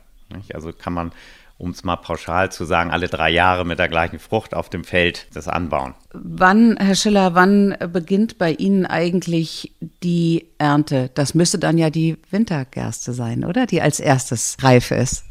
Also 0.53 0.73
kann 0.73 0.93
man 0.93 1.11
um 1.57 1.71
es 1.71 1.83
mal 1.83 1.95
pauschal 1.95 2.51
zu 2.51 2.65
sagen, 2.65 2.91
alle 2.91 3.07
drei 3.07 3.29
Jahre 3.29 3.65
mit 3.65 3.79
der 3.79 3.87
gleichen 3.87 4.19
Frucht 4.19 4.53
auf 4.53 4.69
dem 4.69 4.83
Feld 4.83 5.27
das 5.33 5.47
anbauen. 5.47 5.95
Wann, 6.13 6.77
Herr 6.77 6.95
Schiller, 6.95 7.33
wann 7.33 7.75
beginnt 7.91 8.37
bei 8.37 8.51
Ihnen 8.51 8.85
eigentlich 8.85 9.73
die 10.03 10.47
Ernte? 10.59 11.09
Das 11.15 11.33
müsste 11.33 11.57
dann 11.57 11.77
ja 11.77 11.89
die 11.89 12.17
Wintergerste 12.29 13.13
sein, 13.13 13.43
oder? 13.43 13.65
Die 13.65 13.81
als 13.81 13.99
erstes 13.99 14.57
reif 14.61 14.91
ist. 14.91 15.25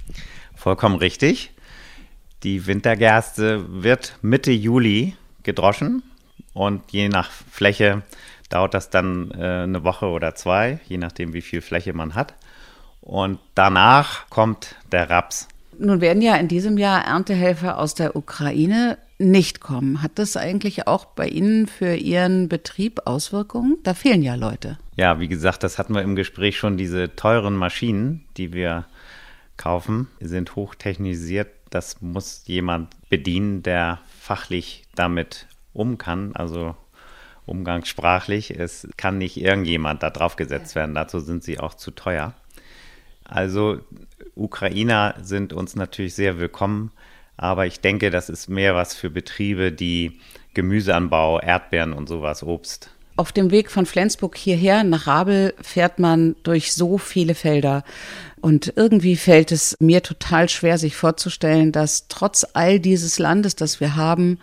Vollkommen 0.55 0.97
richtig. 0.97 1.53
Die 2.43 2.67
Wintergerste 2.67 3.83
wird 3.83 4.19
Mitte 4.23 4.53
Juli 4.53 5.17
gedroschen 5.43 6.03
und 6.53 6.91
je 6.91 7.09
nach 7.09 7.31
Fläche 7.31 8.03
dauert 8.49 8.75
das 8.75 8.91
dann 8.91 9.31
äh, 9.33 9.63
eine 9.63 9.85
Woche 9.85 10.07
oder 10.07 10.35
zwei, 10.35 10.81
je 10.87 10.99
nachdem, 10.99 11.33
wie 11.33 11.43
viel 11.43 11.61
Fläche 11.61 11.93
man 11.93 12.15
hat. 12.15 12.35
Und 13.01 13.39
danach 13.55 14.29
kommt 14.31 14.75
der 14.91 15.09
Raps. 15.11 15.49
Nun 15.79 16.01
werden 16.01 16.23
ja 16.23 16.37
in 16.37 16.49
diesem 16.49 16.79
Jahr 16.79 17.05
Erntehelfer 17.05 17.79
aus 17.79 17.95
der 17.95 18.17
Ukraine 18.17 18.99
nicht 19.19 19.61
kommen. 19.61 20.03
Hat 20.03 20.13
das 20.17 20.37
eigentlich 20.37 20.87
auch 20.87 21.07
bei 21.07 21.29
Ihnen 21.29 21.67
für 21.67 21.95
Ihren 21.95 22.49
Betrieb 22.49 23.03
Auswirkungen? 23.07 23.79
Da 23.83 23.95
fehlen 23.95 24.23
ja 24.23 24.35
Leute. 24.35 24.79
Ja, 24.97 25.21
wie 25.21 25.29
gesagt, 25.29 25.63
das 25.63 25.79
hatten 25.79 25.95
wir 25.95 26.03
im 26.03 26.17
Gespräch 26.17 26.59
schon. 26.59 26.77
Diese 26.77 27.15
teuren 27.17 27.57
Maschinen, 27.57 28.25
die 28.37 28.53
wir 28.53 28.87
kaufen, 29.57 30.09
sind 30.21 30.57
hochtechnisiert. 30.57 31.49
Das 31.71 32.01
muss 32.01 32.43
jemand 32.47 32.95
bedienen, 33.09 33.63
der 33.63 34.01
fachlich 34.19 34.85
damit 34.95 35.47
um 35.73 35.99
kann, 35.99 36.35
also 36.35 36.75
umgangssprachlich. 37.47 38.59
Es 38.59 38.89
kann 38.97 39.19
nicht 39.19 39.41
irgendjemand 39.41 40.03
da 40.03 40.11
drauf 40.11 40.37
gesetzt 40.37 40.75
werden. 40.75 40.95
Dazu 40.95 41.21
sind 41.21 41.45
sie 41.45 41.59
auch 41.59 41.75
zu 41.75 41.91
teuer. 41.91 42.35
Also 43.29 43.81
Ukrainer 44.35 45.15
sind 45.23 45.53
uns 45.53 45.77
natürlich 45.77 46.15
sehr 46.15 46.39
willkommen, 46.39 46.91
aber 47.37 47.67
ich 47.67 47.81
denke, 47.81 48.11
das 48.11 48.29
ist 48.29 48.49
mehr 48.49 48.75
was 48.75 48.95
für 48.95 49.11
Betriebe, 49.11 49.73
die 49.73 50.21
Gemüseanbau, 50.55 51.41
Erdbeeren 51.41 51.93
und 51.93 52.09
sowas, 52.09 52.43
Obst. 52.43 52.91
Auf 53.19 53.33
dem 53.33 53.51
Weg 53.51 53.71
von 53.71 53.87
Flensburg 53.87 54.37
hierher 54.37 54.85
nach 54.85 55.07
Rabel 55.07 55.55
fährt 55.63 55.99
man 55.99 56.37
durch 56.43 56.75
so 56.75 56.99
viele 56.99 57.35
Felder. 57.35 57.83
Und 58.43 58.75
irgendwie 58.77 59.17
fällt 59.17 59.53
es 59.53 59.75
mir 59.81 60.03
total 60.03 60.51
schwer, 60.51 60.77
sich 60.77 60.97
vorzustellen, 60.97 61.73
dass 61.73 62.09
trotz 62.09 62.47
all 62.53 62.79
dieses 62.79 63.19
Landes, 63.19 63.57
das 63.57 63.81
wir 63.81 63.97
haben, 63.97 64.39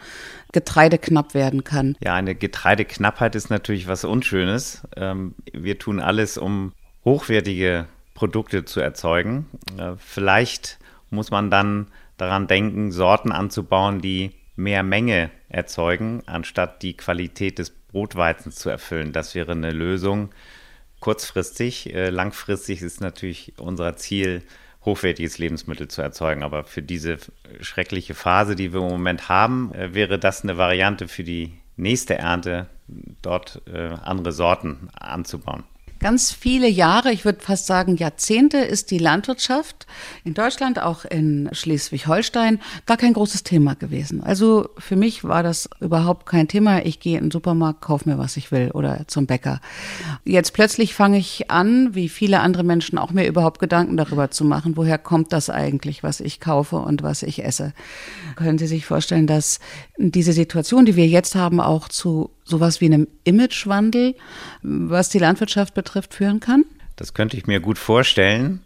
Getreide 0.53 0.97
knapp 0.97 1.35
werden 1.35 1.63
kann. 1.63 1.95
Ja, 2.03 2.15
eine 2.15 2.33
Getreideknappheit 2.33 3.35
ist 3.35 3.51
natürlich 3.51 3.87
was 3.87 4.03
Unschönes. 4.05 4.81
Ähm, 4.95 5.35
wir 5.51 5.77
tun 5.77 5.99
alles, 5.99 6.37
um 6.39 6.73
hochwertige 7.05 7.87
Produkte 8.13 8.65
zu 8.65 8.79
erzeugen. 8.79 9.47
Äh, 9.77 9.93
vielleicht 9.97 10.79
muss 11.09 11.31
man 11.31 11.49
dann 11.49 11.87
daran 12.17 12.47
denken, 12.47 12.91
Sorten 12.91 13.31
anzubauen, 13.31 14.01
die 14.01 14.31
mehr 14.55 14.83
Menge 14.83 15.31
erzeugen, 15.49 16.21
anstatt 16.25 16.83
die 16.83 16.95
Qualität 16.95 17.59
des 17.59 17.71
Brotweizens 17.71 18.55
zu 18.55 18.69
erfüllen. 18.69 19.13
Das 19.13 19.35
wäre 19.35 19.53
eine 19.53 19.71
Lösung 19.71 20.29
kurzfristig. 20.99 21.93
Äh, 21.93 22.09
langfristig 22.09 22.81
ist 22.81 23.01
natürlich 23.01 23.53
unser 23.57 23.95
Ziel, 23.95 24.43
hochwertiges 24.85 25.37
Lebensmittel 25.37 25.87
zu 25.87 26.01
erzeugen. 26.01 26.43
Aber 26.43 26.65
für 26.65 26.81
diese 26.81 27.17
schreckliche 27.61 28.15
Phase, 28.15 28.55
die 28.55 28.73
wir 28.73 28.81
im 28.81 28.89
Moment 28.89 29.29
haben, 29.29 29.73
äh, 29.73 29.93
wäre 29.93 30.19
das 30.19 30.43
eine 30.43 30.57
Variante 30.57 31.07
für 31.07 31.23
die 31.23 31.53
nächste 31.75 32.15
Ernte, 32.15 32.67
dort 33.23 33.63
andere 34.03 34.31
Sorten 34.31 34.89
anzubauen. 34.93 35.63
Ganz 36.03 36.33
viele 36.33 36.67
Jahre, 36.67 37.13
ich 37.13 37.23
würde 37.23 37.39
fast 37.39 37.65
sagen 37.65 37.95
Jahrzehnte, 37.95 38.57
ist 38.57 38.91
die 38.91 38.97
Landwirtschaft 38.97 39.87
in 40.25 40.33
Deutschland, 40.33 40.77
auch 40.81 41.05
in 41.05 41.47
Schleswig-Holstein, 41.53 42.59
gar 42.85 42.97
kein 42.97 43.13
großes 43.13 43.43
Thema 43.43 43.75
gewesen. 43.75 44.21
Also 44.21 44.67
für 44.77 44.97
mich 44.97 45.23
war 45.23 45.43
das 45.43 45.69
überhaupt 45.79 46.25
kein 46.25 46.49
Thema. 46.49 46.85
Ich 46.85 46.99
gehe 46.99 47.17
in 47.17 47.27
den 47.27 47.31
Supermarkt, 47.31 47.79
kaufe 47.79 48.09
mir, 48.09 48.17
was 48.17 48.35
ich 48.35 48.51
will 48.51 48.71
oder 48.71 49.07
zum 49.07 49.27
Bäcker. 49.27 49.61
Jetzt 50.25 50.51
plötzlich 50.51 50.93
fange 50.93 51.19
ich 51.19 51.49
an, 51.49 51.95
wie 51.95 52.09
viele 52.09 52.41
andere 52.41 52.65
Menschen 52.65 52.97
auch 52.97 53.11
mir 53.11 53.25
überhaupt 53.25 53.59
Gedanken 53.59 53.95
darüber 53.95 54.29
zu 54.29 54.43
machen, 54.43 54.75
woher 54.75 54.97
kommt 54.97 55.31
das 55.31 55.49
eigentlich, 55.49 56.03
was 56.03 56.19
ich 56.19 56.41
kaufe 56.41 56.79
und 56.79 57.01
was 57.01 57.23
ich 57.23 57.45
esse. 57.45 57.71
Können 58.35 58.57
Sie 58.57 58.67
sich 58.67 58.85
vorstellen, 58.85 59.25
dass 59.25 59.61
diese 59.97 60.33
Situation, 60.33 60.83
die 60.83 60.97
wir 60.97 61.07
jetzt 61.07 61.35
haben, 61.35 61.61
auch 61.61 61.87
zu 61.87 62.31
sowas 62.43 62.81
wie 62.81 62.85
einem 62.85 63.07
Imagewandel, 63.23 64.15
was 64.61 65.09
die 65.09 65.19
Landwirtschaft 65.19 65.73
betrifft, 65.73 66.13
führen 66.13 66.39
kann? 66.39 66.65
Das 66.95 67.13
könnte 67.13 67.37
ich 67.37 67.47
mir 67.47 67.59
gut 67.59 67.77
vorstellen. 67.77 68.61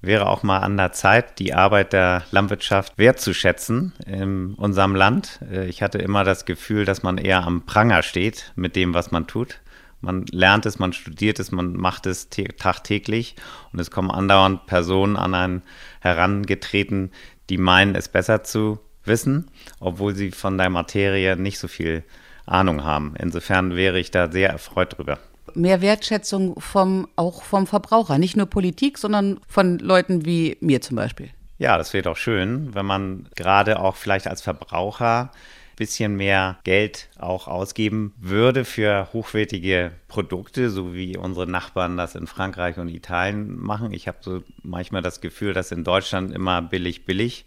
Wäre 0.00 0.26
auch 0.26 0.42
mal 0.42 0.58
an 0.58 0.76
der 0.76 0.92
Zeit, 0.92 1.38
die 1.38 1.54
Arbeit 1.54 1.92
der 1.92 2.24
Landwirtschaft 2.32 2.98
wertzuschätzen 2.98 3.92
in 4.04 4.54
unserem 4.54 4.96
Land. 4.96 5.38
Äh, 5.48 5.66
ich 5.66 5.80
hatte 5.82 5.98
immer 5.98 6.24
das 6.24 6.44
Gefühl, 6.44 6.84
dass 6.84 7.02
man 7.02 7.18
eher 7.18 7.44
am 7.44 7.66
Pranger 7.66 8.02
steht 8.02 8.52
mit 8.56 8.74
dem, 8.74 8.94
was 8.94 9.12
man 9.12 9.26
tut. 9.28 9.60
Man 10.00 10.26
lernt 10.32 10.66
es, 10.66 10.80
man 10.80 10.92
studiert 10.92 11.38
es, 11.38 11.52
man 11.52 11.74
macht 11.74 12.06
es 12.06 12.28
tagtäglich 12.28 13.36
und 13.72 13.78
es 13.78 13.92
kommen 13.92 14.10
andauernd 14.10 14.66
Personen 14.66 15.16
an 15.16 15.34
einen 15.34 15.62
herangetreten, 16.00 17.12
die 17.48 17.58
meinen, 17.58 17.94
es 17.94 18.08
besser 18.08 18.42
zu 18.42 18.80
wissen, 19.04 19.48
obwohl 19.78 20.16
sie 20.16 20.32
von 20.32 20.58
der 20.58 20.70
Materie 20.70 21.36
nicht 21.36 21.60
so 21.60 21.68
viel 21.68 22.02
Ahnung 22.46 22.84
haben. 22.84 23.14
Insofern 23.18 23.76
wäre 23.76 23.98
ich 23.98 24.10
da 24.10 24.30
sehr 24.30 24.50
erfreut 24.50 24.98
drüber. 24.98 25.18
mehr 25.54 25.80
Wertschätzung 25.80 26.58
vom, 26.60 27.08
auch 27.16 27.42
vom 27.42 27.66
Verbraucher. 27.66 28.18
Nicht 28.18 28.36
nur 28.36 28.46
Politik, 28.46 28.98
sondern 28.98 29.40
von 29.48 29.78
Leuten 29.78 30.24
wie 30.24 30.56
mir 30.60 30.80
zum 30.80 30.96
Beispiel. 30.96 31.30
Ja, 31.58 31.78
das 31.78 31.92
wäre 31.92 32.02
doch 32.02 32.16
schön, 32.16 32.74
wenn 32.74 32.86
man 32.86 33.28
gerade 33.36 33.78
auch 33.78 33.96
vielleicht 33.96 34.26
als 34.26 34.42
Verbraucher 34.42 35.30
ein 35.32 35.76
bisschen 35.76 36.16
mehr 36.16 36.58
Geld 36.64 37.08
auch 37.18 37.48
ausgeben 37.48 38.14
würde 38.18 38.64
für 38.64 39.08
hochwertige 39.12 39.92
Produkte, 40.08 40.70
so 40.70 40.92
wie 40.94 41.16
unsere 41.16 41.46
Nachbarn 41.46 41.96
das 41.96 42.14
in 42.14 42.26
Frankreich 42.26 42.78
und 42.78 42.88
Italien 42.88 43.56
machen. 43.58 43.92
Ich 43.92 44.08
habe 44.08 44.18
so 44.20 44.42
manchmal 44.62 45.02
das 45.02 45.20
Gefühl, 45.20 45.54
dass 45.54 45.72
in 45.72 45.84
Deutschland 45.84 46.32
immer 46.32 46.62
billig, 46.62 47.04
billig 47.04 47.44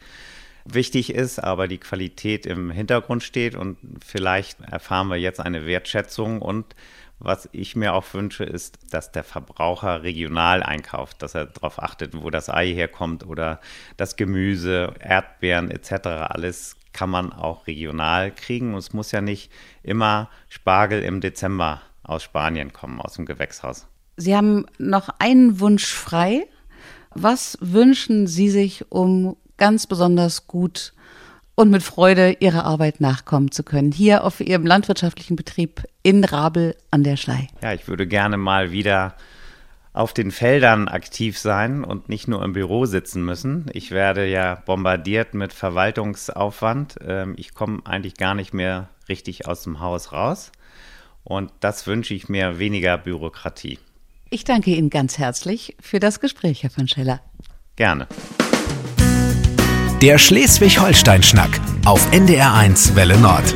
wichtig 0.66 1.14
ist, 1.14 1.40
aber 1.40 1.68
die 1.68 1.78
Qualität 1.78 2.46
im 2.46 2.72
Hintergrund 2.72 3.24
steht 3.24 3.56
und 3.56 3.78
vielleicht 4.04 4.60
erfahren 4.62 5.08
wir 5.08 5.18
jetzt 5.18 5.40
eine 5.40 5.66
Wertschätzung 5.66 6.42
und 6.42 6.76
was 7.20 7.48
ich 7.54 7.76
mir 7.76 7.94
auch 7.94 8.14
wünsche, 8.14 8.44
ist, 8.44 8.78
dass 8.92 9.12
der 9.12 9.24
Verbraucher 9.24 10.04
regional 10.04 10.62
einkauft, 10.62 11.22
dass 11.22 11.34
er 11.34 11.46
darauf 11.46 11.82
achtet, 11.82 12.22
wo 12.22 12.30
das 12.30 12.50
Ei 12.50 12.74
herkommt 12.74 13.26
oder 13.26 13.62
das 13.96 14.18
Gemüse, 14.18 14.94
Erdbeeren 15.00 15.72
etc. 15.72 16.08
Alles 16.30 16.76
kann 16.92 17.10
man 17.10 17.32
auch 17.32 17.68
regional 17.68 18.32
kriegen. 18.32 18.74
Und 18.74 18.80
es 18.80 18.94
muss 18.94 19.12
ja 19.12 19.22
nicht 19.22 19.52
immer 19.82 20.30
Spargel 20.50 21.04
im 21.04 21.22
Dezember 21.22 21.82
aus 22.04 22.24
Spanien 22.24 22.74
kommen, 22.74 23.00
aus 23.00 23.14
dem 23.14 23.26
Gewächshaus. 23.26 23.88
Sie 24.18 24.36
haben 24.36 24.66
noch 24.78 25.10
einen 25.20 25.60
Wunsch 25.60 25.88
frei. 25.88 26.46
Was 27.12 27.58
wünschen 27.62 28.28
Sie 28.28 28.50
sich, 28.50 28.92
um 28.92 29.38
ganz 29.58 29.88
besonders 29.88 30.48
gut 30.48 30.94
und 31.56 31.70
mit 31.70 31.84
Freude 31.84 32.38
ihrer 32.40 32.66
Arbeit 32.66 33.00
nachkommen 33.00 33.52
zu 33.52 33.64
können. 33.64 33.92
Hier 33.92 34.24
auf 34.24 34.42
ihrem 34.42 34.66
landwirtschaftlichen 34.66 35.36
Betrieb 35.36 35.84
in 36.04 36.24
Rabel 36.24 36.76
an 36.92 37.04
der 37.04 37.18
Schlei. 37.18 37.48
Ja, 37.62 37.74
ich 37.74 37.88
würde 37.88 38.06
gerne 38.08 38.38
mal 38.38 38.72
wieder 38.72 39.16
auf 39.94 40.14
den 40.14 40.32
Feldern 40.32 40.90
aktiv 40.90 41.40
sein 41.40 41.86
und 41.86 42.10
nicht 42.10 42.28
nur 42.28 42.44
im 42.44 42.52
Büro 42.52 42.86
sitzen 42.86 43.24
müssen. 43.24 43.68
Ich 43.72 43.92
werde 43.92 44.28
ja 44.28 44.56
bombardiert 44.66 45.34
mit 45.34 45.54
Verwaltungsaufwand. 45.54 46.98
Ähm, 47.08 47.36
ich 47.38 47.54
komme 47.54 47.80
eigentlich 47.86 48.18
gar 48.18 48.36
nicht 48.36 48.54
mehr 48.54 48.90
richtig 49.08 49.48
aus 49.48 49.64
dem 49.64 49.80
Haus 49.80 50.12
raus. 50.12 50.52
Und 51.24 51.52
das 51.62 51.88
wünsche 51.88 52.14
ich 52.14 52.28
mir 52.28 52.60
weniger 52.60 52.98
Bürokratie. 52.98 53.80
Ich 54.30 54.44
danke 54.44 54.72
Ihnen 54.72 54.90
ganz 54.90 55.18
herzlich 55.18 55.78
für 55.80 56.02
das 56.02 56.20
Gespräch, 56.20 56.64
Herr 56.64 56.72
von 56.72 56.90
Scheller. 56.90 57.22
Gerne. 57.78 58.08
Der 60.06 60.20
Schleswig-Holstein-Schnack 60.20 61.60
auf 61.84 62.00
NDR1 62.12 62.96
Welle 62.96 63.18
Nord. 63.18 63.56